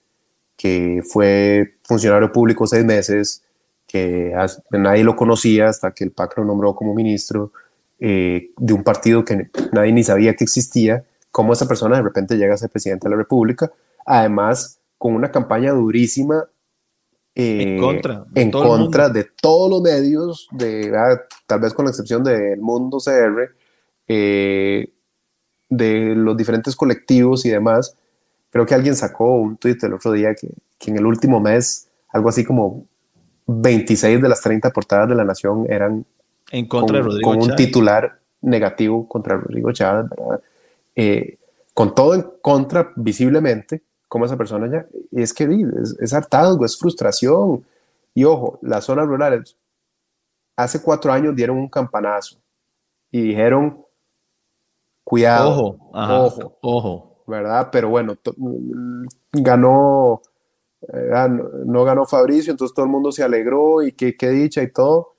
[0.57, 3.45] que fue funcionario público seis meses,
[3.89, 4.33] que
[4.71, 7.53] nadie lo conocía hasta que el PAC lo nombró como ministro
[7.99, 12.37] eh, de un partido que nadie ni sabía que existía, cómo esa persona de repente
[12.37, 13.73] llega a ser presidente de la República
[14.09, 16.49] además con una campaña durísima
[17.35, 21.73] en eh, contra, de, en todo contra de todos los medios, de, ah, tal vez
[21.73, 23.55] con la excepción del Mundo CR,
[24.09, 24.93] eh,
[25.69, 27.95] de los diferentes colectivos y demás.
[28.51, 30.49] Creo que alguien sacó un tuit el otro día que,
[30.79, 32.87] que, en el último mes, algo así como
[33.49, 36.05] 26 de las 30 portadas de la Nación eran
[36.51, 40.11] en contra con, de con un titular negativo contra Rodrigo Chávez,
[40.95, 41.39] eh,
[41.75, 46.79] con todo en contra visiblemente, como esa persona ya, es que es, es hartazgo, es
[46.79, 47.65] frustración.
[48.15, 49.57] Y ojo, las zonas rurales
[50.57, 52.37] hace cuatro años dieron un campanazo
[53.11, 53.85] y dijeron,
[55.05, 57.69] cuidado, ojo, ojo, ojo, ¿verdad?
[57.73, 58.17] Pero bueno,
[59.33, 60.21] ganó,
[60.83, 61.11] eh,
[61.65, 65.15] no, ganó Fabricio, entonces todo el mundo se alegró y qué, qué dicha y todo,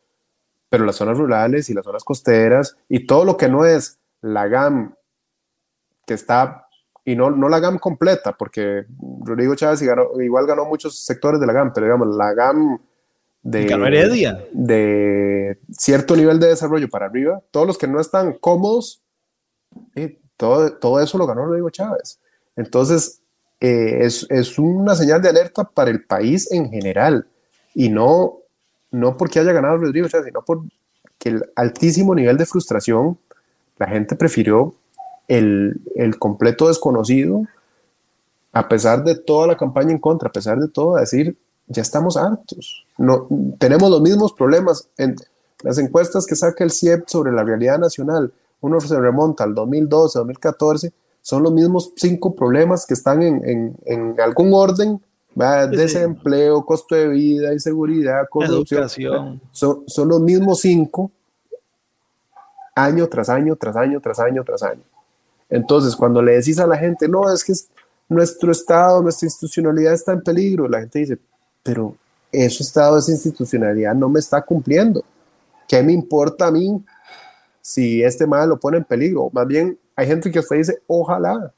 [0.70, 4.48] pero las zonas rurales y las zonas costeras y todo lo que no es la
[4.48, 4.96] GAM,
[6.06, 6.68] que está
[7.06, 8.86] y no, no la GAM completa, porque
[9.24, 12.80] Rodrigo Chávez igual ganó muchos sectores de la GAM, pero digamos, la GAM
[13.42, 13.66] de,
[14.52, 19.02] de cierto nivel de desarrollo para arriba, todos los que no están cómodos,
[19.96, 22.20] eh, todo, todo eso lo ganó Rodrigo Chávez.
[22.56, 23.22] Entonces,
[23.60, 27.28] eh, es, es, una señal de alerta para el país en general,
[27.76, 28.38] y no,
[28.92, 30.70] no porque haya ganado Rodrigo Chávez, sino porque
[31.26, 33.18] el altísimo nivel de frustración,
[33.78, 34.76] la gente prefirió
[35.28, 37.44] el, el, completo desconocido,
[38.52, 42.18] a pesar de toda la campaña en contra, a pesar de todo, decir, ya estamos
[42.18, 42.86] hartos.
[42.98, 45.16] No, tenemos los mismos problemas en
[45.64, 48.34] las encuestas que saca el CIEP sobre la realidad nacional.
[48.62, 50.92] Uno se remonta al 2012, 2014,
[51.30, 55.00] son los mismos cinco problemas que están en, en, en algún orden,
[55.70, 59.40] desempleo, costo de vida, inseguridad, corrupción.
[59.52, 61.12] Son, son los mismos cinco
[62.74, 64.82] año tras año, tras año, tras año, tras año.
[65.52, 67.54] Entonces, cuando le decís a la gente, no, es que
[68.08, 71.20] nuestro Estado, nuestra institucionalidad está en peligro, la gente dice,
[71.62, 71.96] pero
[72.32, 75.04] ese Estado, esa institucionalidad no me está cumpliendo.
[75.68, 76.84] ¿Qué me importa a mí
[77.62, 79.30] si este mal lo pone en peligro?
[79.32, 81.54] Más bien, hay gente que usted dice, ojalá,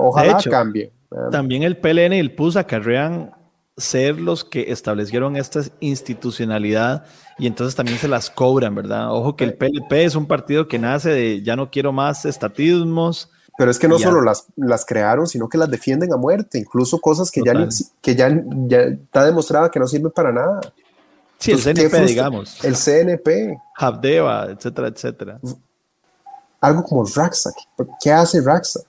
[0.00, 0.90] ojalá cambie.
[1.30, 3.34] También el PLN y el PUS acarrean
[3.76, 7.04] ser los que establecieron esta institucionalidad
[7.38, 9.12] y entonces también se las cobran, ¿verdad?
[9.12, 13.30] Ojo que el PLP es un partido que nace de ya no quiero más estatismos.
[13.58, 16.98] Pero es que no solo las, las crearon, sino que las defienden a muerte, incluso
[16.98, 17.52] cosas que, ya,
[18.00, 18.30] que ya,
[18.66, 20.60] ya está demostrada que no sirven para nada.
[21.38, 22.64] Sí, el CNP, digamos.
[22.64, 23.58] El CNP.
[23.76, 25.40] Habdeba, etcétera, etcétera.
[26.60, 27.50] Algo como Raxa.
[28.02, 28.80] ¿Qué hace Raxa?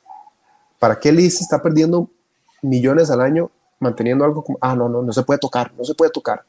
[0.80, 2.10] ¿Para qué Liz está perdiendo
[2.62, 5.94] millones al año manteniendo algo como, ah, no, no, no se puede tocar, no se
[5.94, 6.44] puede tocar.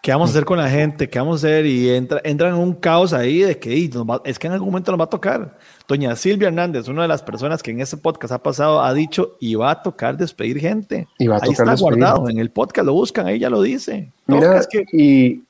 [0.00, 1.10] ¿Qué vamos a hacer con la gente?
[1.10, 1.66] ¿Qué vamos a hacer?
[1.66, 3.90] Y entra, entran en un caos ahí de que
[4.24, 5.58] es que en algún momento nos va a tocar.
[5.86, 9.36] Doña Silvia Hernández, una de las personas que en este podcast ha pasado, ha dicho
[9.40, 11.06] y va a tocar despedir gente.
[11.18, 14.10] Y va a ahí está guardado en el podcast, lo buscan, ahí ya lo dice.
[14.26, 15.42] Mira, y,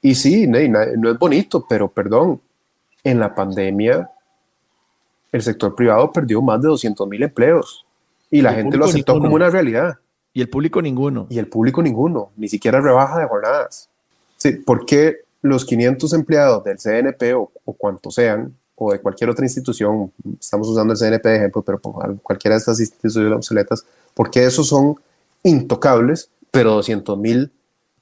[0.00, 0.56] y sí, no
[1.10, 2.40] es bonito, pero perdón,
[3.04, 4.10] en la pandemia
[5.32, 7.86] el sector privado perdió más de 200 mil empleos
[8.30, 9.98] y la gente lo aceptó como una realidad.
[10.32, 11.26] Y el público ninguno.
[11.28, 13.88] Y el público ninguno, ni siquiera rebaja de jornadas.
[14.36, 19.44] Sí, ¿Por qué los 500 empleados del CNP o, cuantos sean, o de cualquier otra
[19.44, 21.80] institución, estamos usando el CNP de ejemplo, pero
[22.22, 23.84] cualquiera de estas instituciones obsoletas,
[24.14, 24.96] ¿por qué esos son
[25.42, 27.50] intocables, pero 200 mil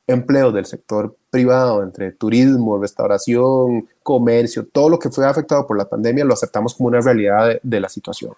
[0.08, 5.88] empleos del sector privado, entre turismo, restauración, comercio, todo lo que fue afectado por la
[5.88, 8.32] pandemia, lo aceptamos como una realidad de, la situación.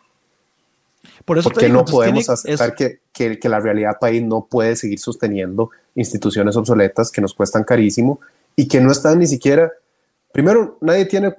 [1.24, 4.98] Por eso Porque no podemos aceptar que, que, que, la realidad país no puede seguir
[4.98, 8.20] sosteniendo instituciones obsoletas que nos cuestan carísimo
[8.56, 9.72] y que no están ni siquiera,
[10.32, 11.34] primero, nadie tiene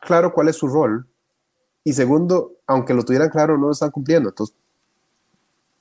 [0.00, 1.06] claro cuál es su rol
[1.82, 4.28] y segundo, aunque lo tuvieran claro, no lo están cumpliendo.
[4.28, 4.54] Entonces,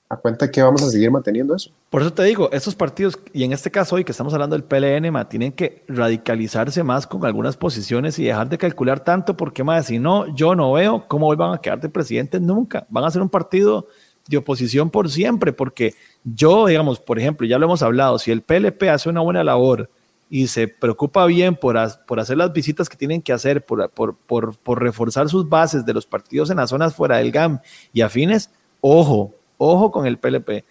[0.08, 1.72] a cuenta que vamos a seguir manteniendo eso.
[1.89, 4.63] Por eso te digo, estos partidos, y en este caso hoy que estamos hablando del
[4.63, 9.88] PLN, tienen que radicalizarse más con algunas posiciones y dejar de calcular tanto, porque más,
[9.88, 12.86] si no, yo no veo cómo hoy van a quedar de presidente nunca.
[12.89, 13.88] Van a ser un partido
[14.28, 18.44] de oposición por siempre, porque yo, digamos, por ejemplo, ya lo hemos hablado, si el
[18.44, 19.89] PLP hace una buena labor
[20.30, 25.30] y se preocupa bien por, hacer las visitas que tienen que hacer, por, por reforzar
[25.30, 27.60] sus bases de los partidos en las zonas fuera del GAM
[27.94, 28.50] y afines,
[28.82, 30.63] ojo, Ojo con el PLP.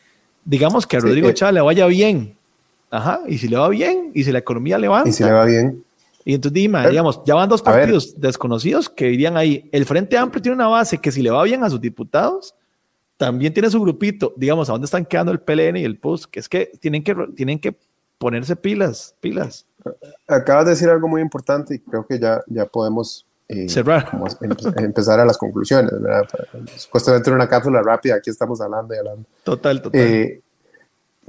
[0.45, 2.37] Digamos que a Rodrigo eh, Chávez le vaya bien.
[2.91, 5.09] Ajá, y si le va bien, y si la economía levanta.
[5.09, 5.85] Y si le va bien.
[6.25, 9.69] Y entonces dime, digamos, ya van dos partidos desconocidos que irían ahí.
[9.73, 12.55] El Frente Amplio tiene una base que si le va bien a sus diputados,
[13.19, 14.33] también tiene su grupito.
[14.37, 16.27] Digamos, ¿a dónde están quedando el PLN y el PUS?
[16.27, 17.77] Que es que tienen que, tienen que
[18.17, 19.67] ponerse pilas, pilas.
[20.27, 24.09] Acabas de decir algo muy importante y creo que ya, ya podemos eh, Cerrar.
[24.77, 26.27] empezar a las conclusiones, ¿verdad?
[26.77, 29.25] Supuestamente en una cápsula rápida, aquí estamos hablando y hablando.
[29.43, 30.01] Total, total.
[30.01, 30.41] Eh,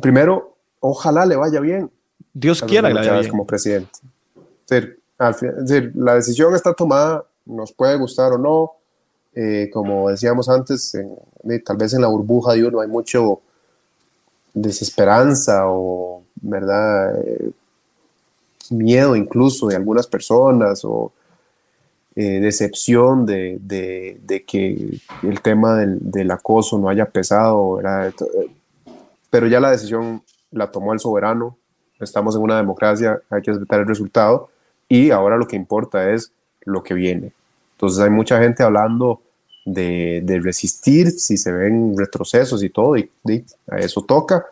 [0.02, 1.92] primero, ojalá le vaya bien.
[2.34, 3.30] Dios quiera que le vaya bien.
[3.30, 4.00] Como presidente.
[4.70, 8.72] Es decir, la decisión está tomada, nos puede gustar o no.
[9.34, 10.98] Eh, como decíamos antes,
[11.66, 13.42] tal vez en la burbuja de uno hay mucho
[14.54, 17.14] desesperanza o, ¿verdad?
[18.70, 21.12] miedo incluso de algunas personas o
[22.18, 27.82] eh, decepción de, de, que el tema del, del, acoso no haya pesado,
[29.30, 31.58] pero ya la decisión la tomó el soberano,
[32.00, 34.50] estamos en una democracia, hay que respetar el resultado
[34.88, 37.34] y ahora lo que importa es lo que viene.
[37.74, 39.20] Entonces hay mucha gente hablando
[39.66, 43.12] de, de resistir si se ven retrocesos y todo, y,
[43.70, 44.46] a eso toca,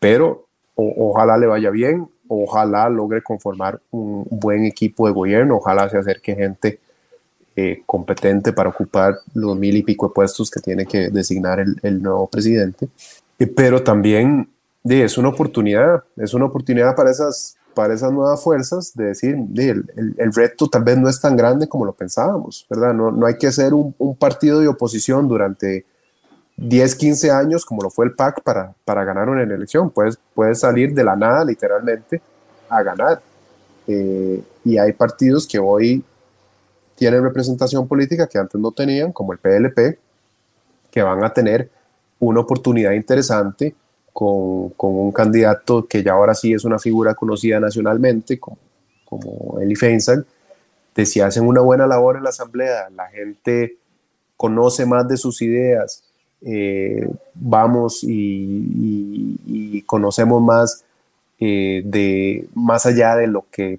[0.00, 5.98] pero ojalá le vaya bien, ojalá logre conformar un buen equipo de gobierno, ojalá se
[5.98, 6.80] acerque gente
[7.54, 11.76] eh, competente para ocupar los mil y pico de puestos que tiene que designar el,
[11.82, 12.88] el nuevo presidente.
[13.38, 14.48] Eh, pero también
[14.84, 20.14] es una oportunidad, es una oportunidad para esas, para esas nuevas fuerzas de decir, el,
[20.16, 22.92] el, reto tal vez no es tan grande como lo pensábamos, ¿verdad?
[22.92, 25.84] No, no hay que ser un, partido de oposición durante
[26.56, 29.90] 10, 15 años como lo fue el PAC para, para ganar una elección.
[29.90, 32.20] Puedes, puedes salir de la nada literalmente
[32.68, 33.20] a ganar.
[33.86, 36.04] Eh, y hay partidos que hoy
[36.94, 39.98] tienen representación política que antes no tenían, como el PLP,
[40.90, 41.70] que van a tener
[42.18, 43.74] una oportunidad interesante
[44.12, 48.58] con, con un candidato que ya ahora sí es una figura conocida nacionalmente, como,
[49.04, 50.24] como Eli Feinstein,
[50.94, 53.76] de si hacen una buena labor en la asamblea, la gente
[54.36, 56.04] conoce más de sus ideas,
[56.42, 60.84] eh, vamos y, conocemos más
[61.38, 63.78] eh, de más allá de lo que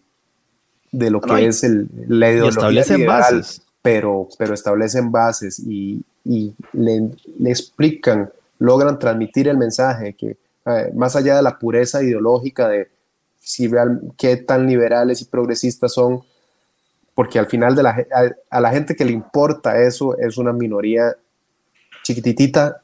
[0.93, 3.61] de lo que es el, la ideología establecen bases.
[3.81, 10.91] Pero, pero establecen bases y, y le, le, explican, logran transmitir el mensaje que eh,
[10.95, 12.87] más allá de la pureza ideológica de
[13.39, 16.21] si real, qué tan liberales y progresistas son,
[17.13, 18.05] porque al final de la,
[18.49, 21.13] a, la gente que le importa eso es una minoría
[22.03, 22.81] chiquititita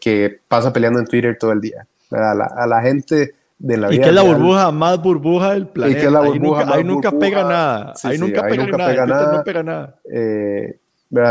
[0.00, 1.86] que pasa peleando en Twitter todo el día.
[2.10, 5.98] A la, a la gente y que es la burbuja más burbuja del planeta.
[5.98, 7.94] Y que la burbuja ahí nunca, pega nada.
[8.02, 9.32] ahí nunca, pega, nada.
[9.38, 10.00] no pega nada.
[10.10, 10.78] Eh,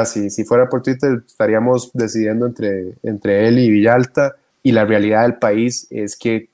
[0.05, 5.23] si, si, fuera por Twitter estaríamos decidiendo entre, entre él y Villalta y la realidad
[5.23, 6.49] del país es que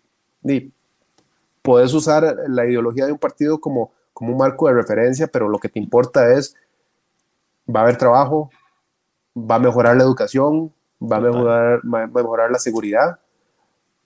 [1.61, 5.59] puedes usar la ideología de un partido como, como un marco de referencia, pero lo
[5.59, 6.55] que te importa es,
[7.73, 8.49] va a haber trabajo,
[9.37, 13.19] va a mejorar la educación, va a mejorar, va a mejorar la seguridad,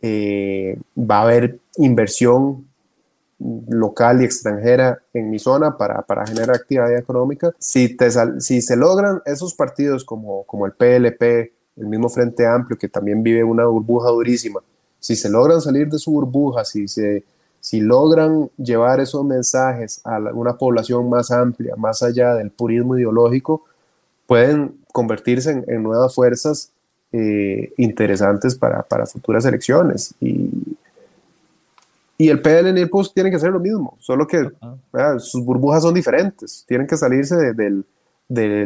[0.06, 2.68] eh, va a haber inversión
[3.40, 7.54] local y extranjera en mi zona para, para generar actividad económica.
[7.58, 7.96] Si,
[8.62, 13.46] se logran esos partidos como, como el PLP, el mismo Frente Amplio, que también vive
[13.46, 14.60] una burbuja durísima,
[15.00, 17.24] si se logran salir de su burbuja, si, se,
[17.62, 23.64] si logran llevar esos mensajes a una población más amplia, más allá del purismo ideológico,
[24.28, 26.73] pueden convertirse en nuevas fuerzas
[27.16, 30.16] eh, interesantes para, para, futuras elecciones.
[30.20, 30.50] Y,
[32.18, 34.50] y el PLN y el PUS tienen que hacer lo mismo, solo que
[35.20, 37.84] sus burbujas son diferentes, tienen que salirse de,
[38.28, 38.66] de,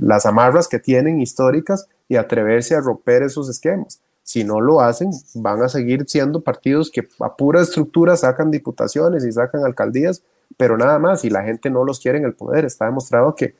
[0.00, 4.00] las amarras que tienen históricas y atreverse a romper esos esquemas.
[4.22, 9.24] Si no lo hacen, van a seguir siendo partidos que a pura estructura sacan diputaciones
[9.24, 10.22] y sacan alcaldías,
[10.56, 12.64] pero nada más, y la gente no los quiere en el poder.
[12.64, 13.54] Está demostrado que,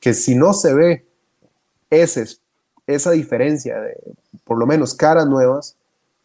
[0.00, 1.04] que si no se ve
[1.90, 2.26] ese,
[2.94, 3.96] esa diferencia de
[4.44, 5.76] por lo menos caras nuevas,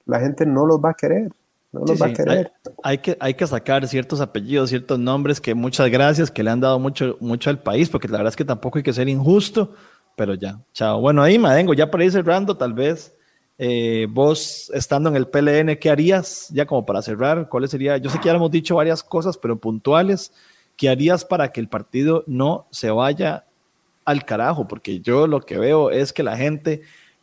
[0.05, 1.31] la gente no los va a querer.
[1.71, 2.51] No los va a querer.
[2.83, 6.61] Hay, que, hay que sacar ciertos apellidos, ciertos nombres que muchas gracias, que le han
[6.61, 9.73] dado mucho, mucho al país, porque la verdad es que tampoco hay que ser injusto,
[10.15, 11.01] pero ya, chao.
[11.01, 13.13] Bueno, ahí Madengo, ya para ir cerrando, tal vez
[13.57, 16.47] eh, vos estando en el PLN, ¿qué harías?
[16.49, 17.97] Ya como para cerrar, ¿cuáles sería?
[17.97, 20.31] Yo sé que ya hemos dicho varias cosas, pero puntuales,
[20.77, 23.45] ¿qué harías para que el partido no se vaya
[24.05, 24.67] al carajo?
[24.67, 26.81] Porque yo lo que veo es que la gente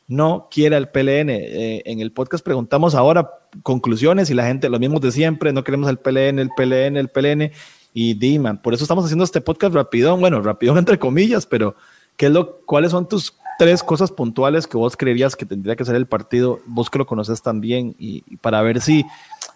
[0.09, 1.31] no quiere el PLN.
[1.31, 3.31] Eh, en el podcast preguntamos ahora
[3.63, 7.09] conclusiones y la gente, lo mismo de siempre, no queremos el PLN, el PLN, el
[7.09, 7.51] PLN.
[7.95, 11.77] Y Diman, por eso estamos haciendo este podcast rapidón, bueno, rapidón entre comillas, pero
[12.17, 15.85] ¿qué es lo, ¿cuáles son tus tres cosas puntuales que vos creerías que tendría que
[15.85, 16.61] ser el partido?
[16.67, 19.05] Vos que lo conoces también y, y para ver si,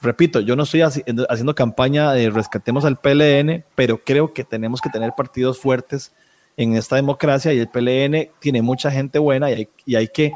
[0.03, 4.91] repito, yo no estoy haciendo campaña de rescatemos al PLN, pero creo que tenemos que
[4.91, 6.13] tener partidos fuertes
[6.57, 10.33] en esta democracia y el PLN tiene mucha gente buena y hay, y hay que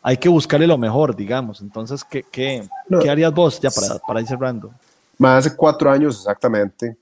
[0.00, 1.60] hay que buscarle lo mejor, digamos.
[1.60, 2.62] Entonces, ¿qué, qué,
[3.02, 4.70] ¿qué harías vos ya para, para, ir cerrando?
[5.18, 6.96] Más hace cuatro años exactamente,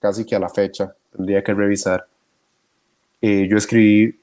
[0.00, 2.06] casi que a la fecha, tendría que revisar.
[3.20, 4.18] Eh, yo escribí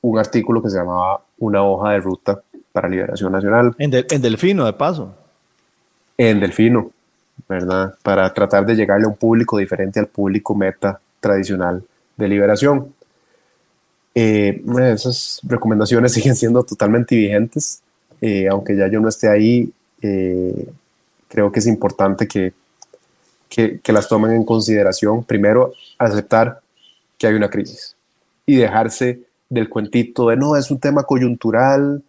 [0.00, 2.40] un artículo que se llamaba Una hoja de ruta
[2.72, 3.74] para Liberación Nacional.
[3.78, 5.12] En, en Delfino, de paso.
[6.16, 6.92] En Delfino,
[7.48, 7.94] ¿verdad?
[8.02, 11.82] Para tratar de llegarle a un público diferente al público meta tradicional
[12.18, 12.92] de liberación.
[14.14, 14.62] Eh,
[14.92, 17.80] esas recomendaciones siguen siendo totalmente vigentes,
[18.20, 20.68] eh, aunque ya yo no esté ahí, eh,
[21.28, 22.52] creo que es importante que,
[23.48, 25.24] que, que, las tomen en consideración.
[25.24, 26.60] Primero, aceptar
[27.16, 27.96] que hay una crisis
[28.44, 32.02] y dejarse del cuentito de no, es un tema coyuntural,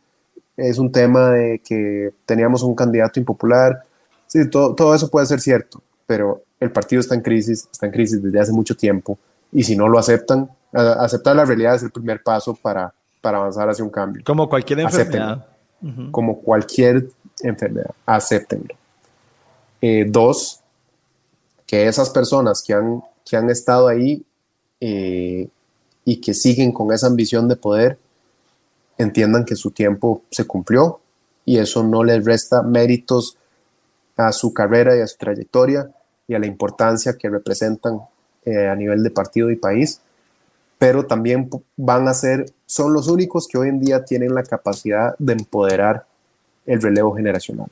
[0.57, 3.83] es un tema de que teníamos un candidato impopular.
[4.27, 7.91] Sí, todo, todo eso puede ser cierto, pero el partido está en crisis, está en
[7.91, 9.17] crisis desde hace mucho tiempo
[9.51, 13.69] y si no lo aceptan, aceptar la realidad es el primer paso para, para avanzar
[13.69, 14.23] hacia un cambio.
[14.25, 15.45] Como cualquier enfermedad.
[16.11, 17.07] Como cualquier
[17.41, 18.75] enfermedad, acéptenlo.
[19.81, 20.59] Eh, dos,
[21.65, 24.25] que esas personas que han, que han estado ahí
[24.81, 25.47] eh,
[26.03, 27.97] y que siguen con esa ambición de poder,
[28.97, 30.99] entiendan que su tiempo se cumplió
[31.45, 33.37] y eso no les resta méritos
[34.17, 35.89] a su carrera y a su trayectoria
[36.27, 38.01] y a la importancia que representan
[38.49, 40.01] eh, a nivel de partido y país,
[40.79, 45.13] pero también van a ser, son los únicos que hoy en día tienen la capacidad
[45.19, 46.05] de empoderar
[46.65, 47.67] el relevo generacional.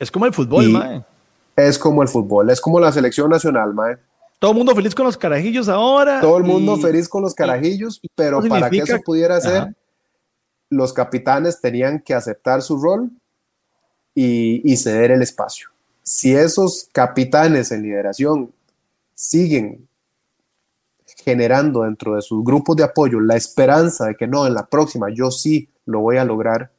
[0.00, 1.04] Es como el fútbol, mae.
[1.54, 3.98] Es como el fútbol, es como la selección nacional, mae.
[4.38, 6.20] Todo el mundo feliz con los carajillos ahora.
[6.20, 9.74] Todo el mundo feliz con los carajillos, pero para que eso pudiera ser,
[10.68, 13.10] los capitanes tenían que aceptar su rol
[14.14, 15.68] y, y ceder el espacio.
[16.02, 18.50] Si esos capitanes en lideración
[19.14, 19.86] siguen
[21.26, 25.08] generando dentro de sus grupos de apoyo la esperanza de que no, en la próxima
[25.12, 26.70] yo sí lo voy a lograr.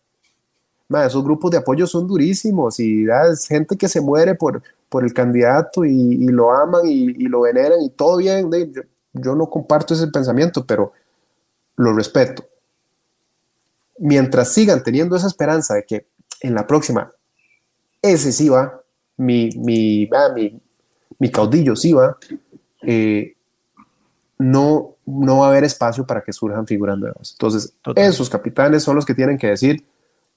[1.06, 5.14] esos grupos de apoyo son durísimos y es gente que se muere por, por el
[5.14, 8.50] candidato y, lo aman y, lo veneran y todo bien.
[8.50, 10.94] yo, yo no comparto ese pensamiento, pero
[11.76, 12.46] lo respeto.
[14.00, 16.08] Mientras sigan teniendo esa esperanza de que
[16.40, 17.12] en la próxima
[18.02, 18.82] ese sí va,
[19.18, 20.62] mi, mi, mi,
[21.20, 22.18] mi caudillo sí va,
[22.84, 23.37] eh,
[24.40, 27.32] no, no va a haber espacio para que surjan figuras nuevas.
[27.34, 29.86] Entonces, esos capitanes son los que tienen que decir,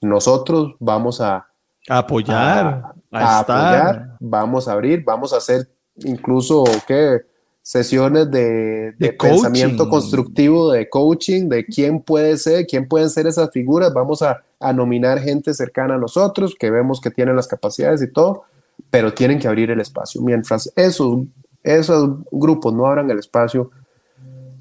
[0.01, 1.47] nosotros vamos a,
[1.89, 7.21] apoyar, a, apoyar, vamos a abrir, vamos a hacer incluso ¿qué?
[7.63, 13.93] sesiones de, pensamiento constructivo, de coaching, de quién puede ser, quién pueden ser esas figuras,
[13.93, 18.11] vamos a, a nominar gente cercana a nosotros, que vemos que tienen las capacidades y
[18.11, 18.45] todo,
[18.91, 20.23] pero tienen que abrir el espacio.
[20.23, 21.21] Mientras esos,
[21.63, 23.71] esos grupos no abran el espacio,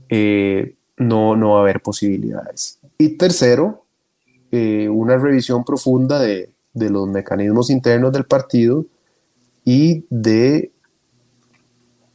[0.10, 2.80] eh, no, no va a haber posibilidades.
[2.98, 3.86] Y tercero,
[4.52, 8.86] eh, una revisión profunda de, de, los mecanismos internos del partido
[9.64, 10.72] y de,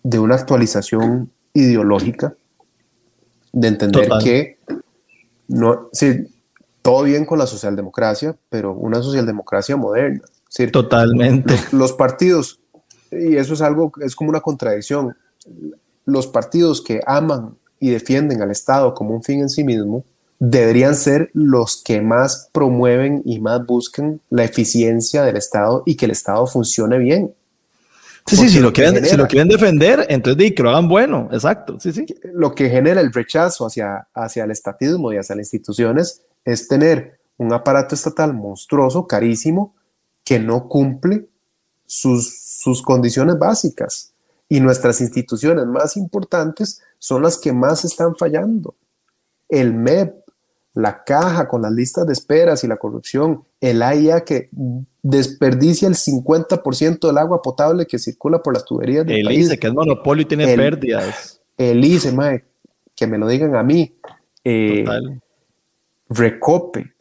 [0.03, 2.35] de una actualización ideológica,
[3.53, 4.59] de entender que
[5.47, 6.27] no, sí,
[6.83, 10.23] todo bien con la socialdemocracia, pero una socialdemocracia moderna.
[10.71, 11.55] Totalmente.
[11.73, 12.61] los partidos,
[13.11, 15.17] y eso es algo, es como una contradicción,
[16.05, 20.07] los partidos que aman y defienden al Estado como un fin en sí mismo,
[20.39, 26.07] deberían ser los que más promueven y más buscan la eficiencia del Estado y que
[26.07, 27.35] el Estado funcione bien.
[28.27, 31.79] Sí, sí, si lo, quieren, si lo quieren defender, entonces que lo hagan bueno, exacto,
[31.79, 32.07] sí, sí.
[32.33, 37.19] Lo que genera el rechazo hacia, hacia el estatismo y hacia las instituciones es tener
[37.37, 39.75] un aparato estatal monstruoso, carísimo,
[40.25, 41.27] que no cumple
[41.85, 44.14] sus, sus condiciones básicas.
[44.49, 48.77] Y nuestras instituciones más importantes son las que más están fallando.
[49.49, 50.15] El MEP,
[50.75, 54.51] la caja con las listas de esperas y la corrupción, el AIA que
[55.03, 59.47] desperdicia el 50% del agua potable que circula por las tuberías del el país.
[59.47, 61.41] ICE, que es monopolio y tiene pérdidas.
[61.57, 62.45] El ICE, mae,
[62.95, 63.97] que me lo digan a mí.
[64.45, 64.85] Eh,
[66.09, 66.95] Recope,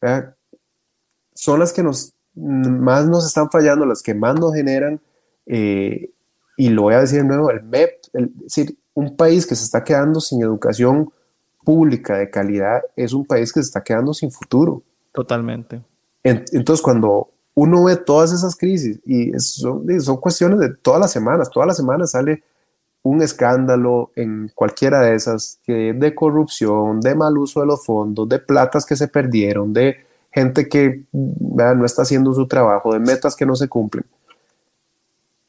[1.33, 4.99] son las que nos más nos están fallando, las que más nos generan,
[5.45, 6.11] eh,
[6.57, 9.63] y lo voy a decir de nuevo, el MEP, es decir, un país que se
[9.63, 11.11] está quedando sin educación
[11.63, 14.83] pública de calidad es un país que se está quedando sin futuro.
[15.13, 15.81] Totalmente.
[16.23, 21.49] entonces, cuando uno ve todas esas crisis, y son, son cuestiones de todas las semanas,
[21.49, 22.43] todas las semanas sale
[23.03, 28.39] un escándalo en cualquiera de esas, de corrupción, de mal uso de los fondos, de
[28.39, 29.97] platas que se perdieron, de
[30.31, 34.05] gente que no está haciendo su trabajo, de metas que no se cumplen.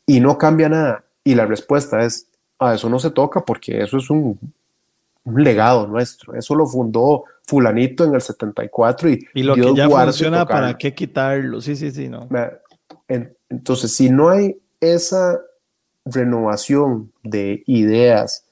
[0.07, 1.05] Y no cambia nada.
[1.23, 2.29] Y la respuesta es,
[2.59, 4.39] a eso no se toca porque eso es un,
[5.25, 6.35] legado nuestro.
[6.35, 10.95] Eso lo fundó fulanito en el 74 y, y lo que ya funciona, ¿para qué
[10.95, 11.61] quitarlo?
[11.61, 12.29] Sí, sí, sí, no.
[13.49, 15.41] Entonces, si no hay esa
[16.05, 18.47] renovación de ideas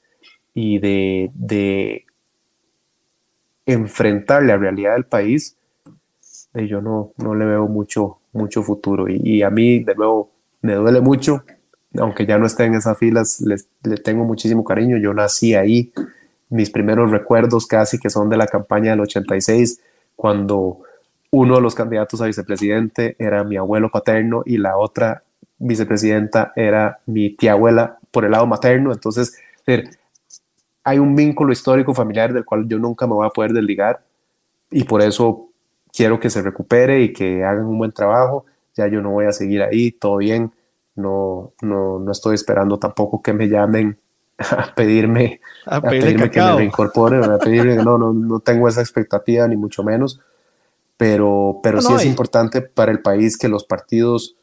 [0.55, 2.07] y de, de
[3.67, 5.57] enfrentar la realidad del país,
[6.55, 9.07] eh, yo no, no le veo mucho, mucho futuro.
[9.09, 10.32] Y, a mí, de nuevo,
[10.63, 11.45] me duele mucho,
[11.99, 14.97] aunque ya no esté en esas filas, le tengo muchísimo cariño.
[14.97, 15.93] Yo nací ahí,
[16.49, 19.81] mis primeros recuerdos casi que son de la campaña del 86,
[20.17, 20.81] cuando
[21.31, 25.23] uno de los candidatos a vicepresidente era mi abuelo paterno y la otra
[25.59, 28.93] vicepresidenta era mi tía abuela por el lado materno.
[28.93, 29.37] Entonces,
[30.85, 34.03] hay un vínculo histórico familiar del cual yo nunca me voy a poder desligar
[34.71, 35.49] y por eso
[35.93, 38.45] quiero que se recupere y que hagan un buen trabajo.
[38.75, 40.53] Ya yo no voy a seguir ahí, todo bien.
[40.95, 43.99] No, no, no estoy esperando tampoco que me llamen
[44.39, 49.47] a pedirme, a, pedirme que me reincorpore, a pedirme, no, no, no tengo esa expectativa
[49.49, 50.21] ni mucho menos,
[50.97, 54.37] pero, pero sí es importante para el país que los partidos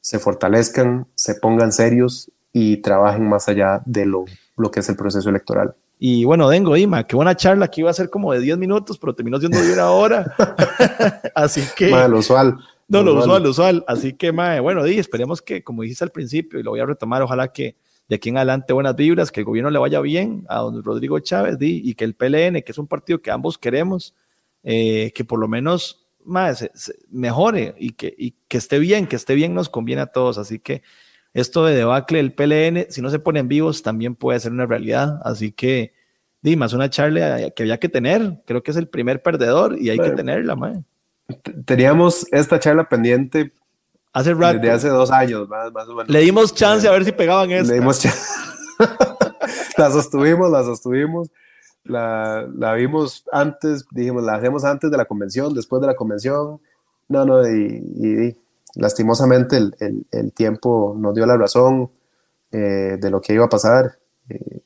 [0.00, 4.24] se fortalezcan, se pongan serios y trabajen más allá de lo,
[4.56, 5.74] lo que es el proceso electoral.
[5.98, 8.98] Y bueno, Dengo, Ima, qué buena charla, que iba a ser como de 10 minutos,
[8.98, 10.34] pero terminó siendo de una hora.
[11.34, 11.90] Así que...
[11.90, 12.58] Mae, lo usual.
[12.88, 13.84] No, lo, usual, lo usual.
[13.88, 16.86] Así que, mae, bueno, di, esperemos que, como dijiste al principio, y lo voy a
[16.86, 17.76] retomar, ojalá que
[18.08, 21.18] de aquí en adelante buenas vibras, que el gobierno le vaya bien a don Rodrigo
[21.18, 24.14] Chávez, di, y que el PLN, que es un partido que ambos queremos,
[24.62, 26.68] eh, que por lo menos más,
[27.08, 30.38] mejore y que, y que esté bien, que esté bien nos conviene a todos.
[30.38, 30.82] Así que
[31.34, 35.20] esto de debacle del PLN, si no se ponen vivos, también puede ser una realidad.
[35.22, 35.94] Así que,
[36.42, 38.42] Dimas, una charla que había que tener.
[38.46, 40.86] Creo que es el primer perdedor y hay que tenerla, man.
[41.64, 43.52] Teníamos esta charla pendiente
[44.12, 44.58] hace rato.
[44.58, 46.08] Desde hace dos años, más, o menos.
[46.08, 47.72] Le dimos chance a ver si pegaban esto.
[47.72, 48.20] Le dimos chance.
[49.78, 51.30] la sostuvimos, la sostuvimos
[51.88, 56.60] la, la, vimos antes, dijimos, la hacemos antes de la convención, después de la convención.
[57.08, 58.36] No, no, y,
[58.74, 61.90] lastimosamente el, el, el, tiempo nos dio la razón
[62.52, 63.98] eh, de lo que iba a pasar.
[64.28, 64.60] Eh,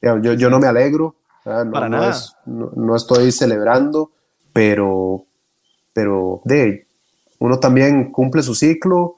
[0.00, 2.14] yo, yo, no me alegro, no, Para nada.
[2.44, 4.12] No, no, estoy celebrando,
[4.52, 5.25] pero,
[5.96, 6.86] pero de,
[7.38, 9.16] uno también cumple su ciclo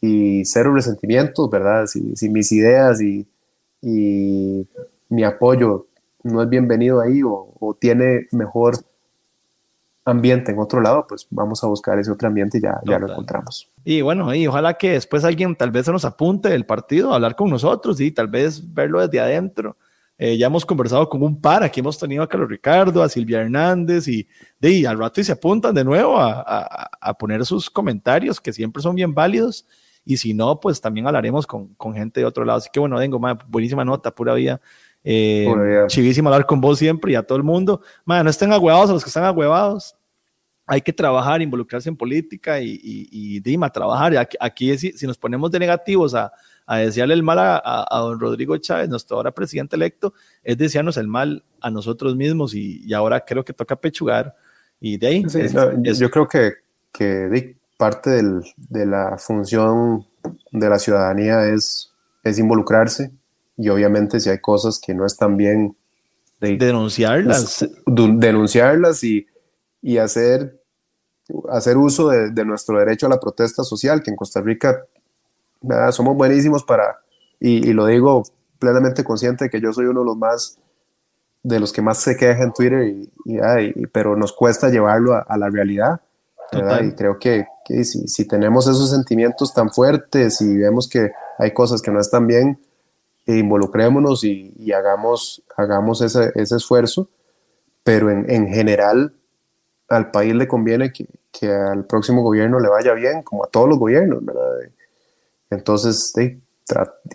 [0.00, 1.86] y cero resentimientos, ¿verdad?
[1.86, 3.26] Si, si mis ideas y,
[3.82, 4.64] y
[5.08, 5.88] mi apoyo
[6.22, 8.76] no es bienvenido ahí o, tiene mejor
[10.04, 13.10] ambiente en otro lado, pues vamos a buscar ese otro ambiente y ya, ya lo
[13.10, 13.68] encontramos.
[13.84, 17.16] Y bueno, y ojalá que después alguien tal vez se nos apunte del partido a
[17.16, 19.76] hablar con nosotros y tal vez verlo desde adentro.
[20.16, 23.40] Eh, ya hemos conversado con un par, aquí hemos tenido a Carlos Ricardo, a Silvia
[23.40, 24.28] Hernández y,
[24.60, 28.52] de, al rato y se apuntan de nuevo a, a, a, poner sus comentarios que
[28.52, 29.66] siempre son bien válidos
[30.04, 32.58] y si no, pues también hablaremos con, con gente de otro lado.
[32.58, 34.60] Así que bueno, vengo, buenísima nota, pura vida.
[35.02, 35.46] Eh,
[35.88, 37.80] chivísimo hablar con vos siempre y a todo el mundo.
[38.06, 39.96] no estén agüevados a los que están agüevados.
[40.66, 44.16] Hay que trabajar, involucrarse en política y, y, Dima, trabajar.
[44.16, 46.32] Aquí, aquí si, nos ponemos de negativos a,
[46.66, 50.96] a desearle el mal a, a, don Rodrigo Chávez, nuestro ahora presidente electo, es desearnos
[50.96, 54.34] el mal a nosotros mismos y, y ahora creo que toca pechugar.
[54.80, 55.24] Y de ahí.
[55.82, 56.52] yo creo que,
[56.92, 60.06] que parte del, de la función
[60.50, 61.92] de la ciudadanía es,
[62.22, 63.10] es involucrarse
[63.56, 65.76] y obviamente si hay cosas que no están bien,
[66.40, 67.66] denunciarlas.
[67.86, 69.26] denunciarlas y,
[69.86, 70.62] y, hacer,
[71.50, 74.86] hacer uso de, de, nuestro derecho a la protesta social, que en Costa Rica
[75.92, 77.00] somos buenísimos para,
[77.38, 78.22] y, lo digo
[78.58, 80.58] plenamente consciente de que yo soy uno de los más
[81.42, 85.50] de los que más se queja en Twitter, y, pero nos cuesta llevarlo a, la
[85.50, 86.00] realidad
[86.82, 87.44] Y creo que,
[87.84, 92.26] si, si, tenemos esos sentimientos tan fuertes y vemos que hay cosas que no están
[92.26, 92.58] bien,
[93.26, 97.10] involucrémonos y, hagamos, hagamos ese, ese esfuerzo,
[97.82, 99.12] pero en, en, general
[99.88, 103.68] al país le conviene que, que, al próximo gobierno le vaya bien, como a todos
[103.68, 104.70] los gobiernos, ¿verdad?
[105.50, 106.12] Entonces,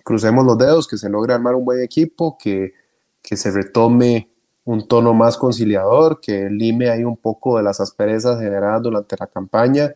[0.04, 2.74] crucemos los dedos, que se logre armar un buen equipo, que,
[3.22, 4.30] que se retome
[4.66, 9.28] un tono más conciliador, que lime ahí un poco de las asperezas generadas durante la
[9.28, 9.94] campaña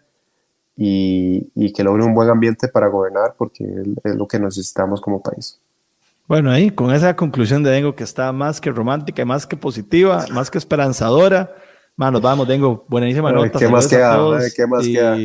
[0.75, 3.63] y, y que logre un buen ambiente para gobernar, porque
[4.03, 5.59] es lo que necesitamos como país.
[6.27, 10.25] Bueno, ahí con esa conclusión de Dengo que está más que romántica, más que positiva,
[10.31, 11.53] más que esperanzadora.
[11.95, 13.59] Manos, vamos, Dengo, buenísima nota.
[13.59, 14.39] ¿Qué más queda?
[14.55, 15.17] ¿Qué más y, queda?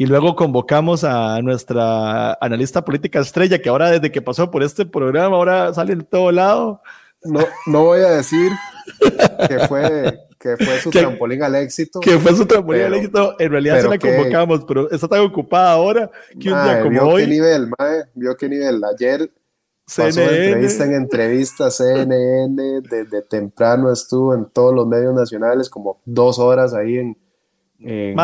[0.00, 4.86] Y luego convocamos a nuestra analista política estrella, que ahora desde que pasó por este
[4.86, 6.80] programa, ahora sale en todo lado.
[7.24, 8.52] No, no voy a decir
[9.48, 11.98] que fue, que fue su trampolín al éxito.
[11.98, 13.34] Que fue su trampolín al éxito.
[13.40, 17.08] En realidad se la convocamos, pero está tan ocupada ahora que un día como vio
[17.08, 17.22] hoy.
[17.22, 18.80] Qué nivel, mae, vio qué nivel.
[18.84, 19.28] Ayer
[19.96, 25.98] Pasó de entrevista en entrevista, CNN, desde temprano estuvo en todos los medios nacionales, como
[26.04, 27.16] dos horas ahí en.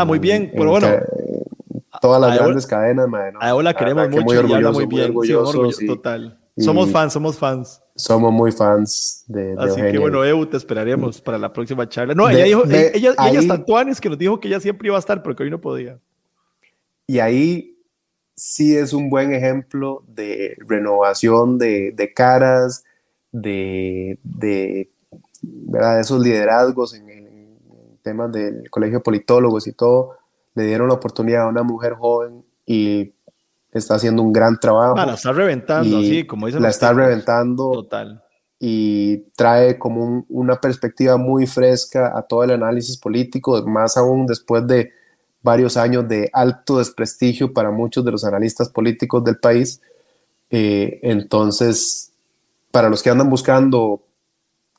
[0.07, 0.89] muy bien, pero bueno.
[2.03, 3.75] todas las grandes cadenas, man, ¿no?
[3.75, 5.73] queremos mucho muy orgulloso, y habla muy bien.
[5.73, 6.39] sí, total.
[6.59, 7.81] somos fans, somos fans.
[7.97, 12.12] Somos muy fans de, Así que bueno, Evo, te esperaremos para la próxima charla.
[12.15, 15.01] No, ella dijo, ella, ella, ella es que nos dijo que ella siempre iba a
[15.01, 15.99] estar, pero que hoy no podía.
[17.07, 17.74] Y ahí
[18.37, 22.85] sí es un buen ejemplo de renovación de, caras,
[23.32, 24.91] de, de
[26.01, 27.24] esos liderazgos en,
[28.03, 30.16] temas del colegio de politólogos y todo.
[30.55, 33.14] Le dieron la oportunidad a una mujer joven y
[33.72, 34.95] está haciendo un gran trabajo.
[34.95, 37.72] la está reventando, así como La está reventando.
[37.72, 38.22] Total.
[38.61, 44.66] Y trae como una perspectiva muy fresca a todo el análisis político, más aún después
[44.66, 44.93] de
[45.45, 49.80] varios años de alto desprestigio para muchos de los analistas políticos del país.
[50.51, 52.12] Eh, entonces,
[52.70, 54.03] para los que andan buscando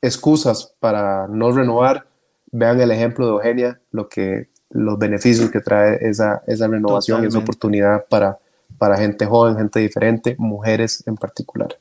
[0.02, 2.08] excusas para no renovar,
[2.52, 7.28] vean el ejemplo de Eugenia, lo que, los beneficios que trae esa, esa renovación y
[7.28, 8.40] esa oportunidad para,
[8.80, 11.78] para gente joven, gente diferente, mujeres en particular.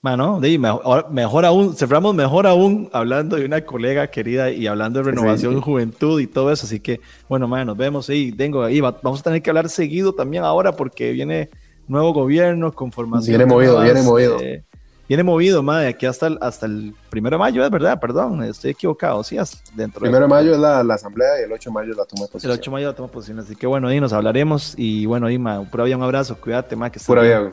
[0.00, 5.10] Mano, mejor, mejor, aún, cerramos mejor aún hablando de una colega querida y hablando de
[5.10, 6.66] renovación, juventud y todo eso.
[6.66, 8.30] Así que, bueno, man, nos vemos ahí.
[8.30, 11.50] Tengo ahí, vamos a tener que hablar seguido también ahora porque viene
[11.88, 13.36] nuevo gobierno, conformación.
[13.36, 14.38] Viene movido, viene movido.
[14.40, 14.62] Eh,
[15.08, 18.72] viene movido, madre, aquí hasta el, hasta el primero de mayo, es verdad, perdón, estoy
[18.72, 19.36] equivocado, sí,
[19.74, 20.00] dentro.
[20.00, 22.26] Primero de mayo es la, la, asamblea y el 8 de mayo es la toma
[22.26, 22.52] de posición.
[22.52, 25.06] El 8 de mayo la toma de posición, así que bueno, ahí nos hablaremos y
[25.06, 27.50] bueno, ahí, ma, pura vida, un abrazo, cuídate, ma, que Pura vida.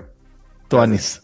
[0.67, 1.23] Tuanis.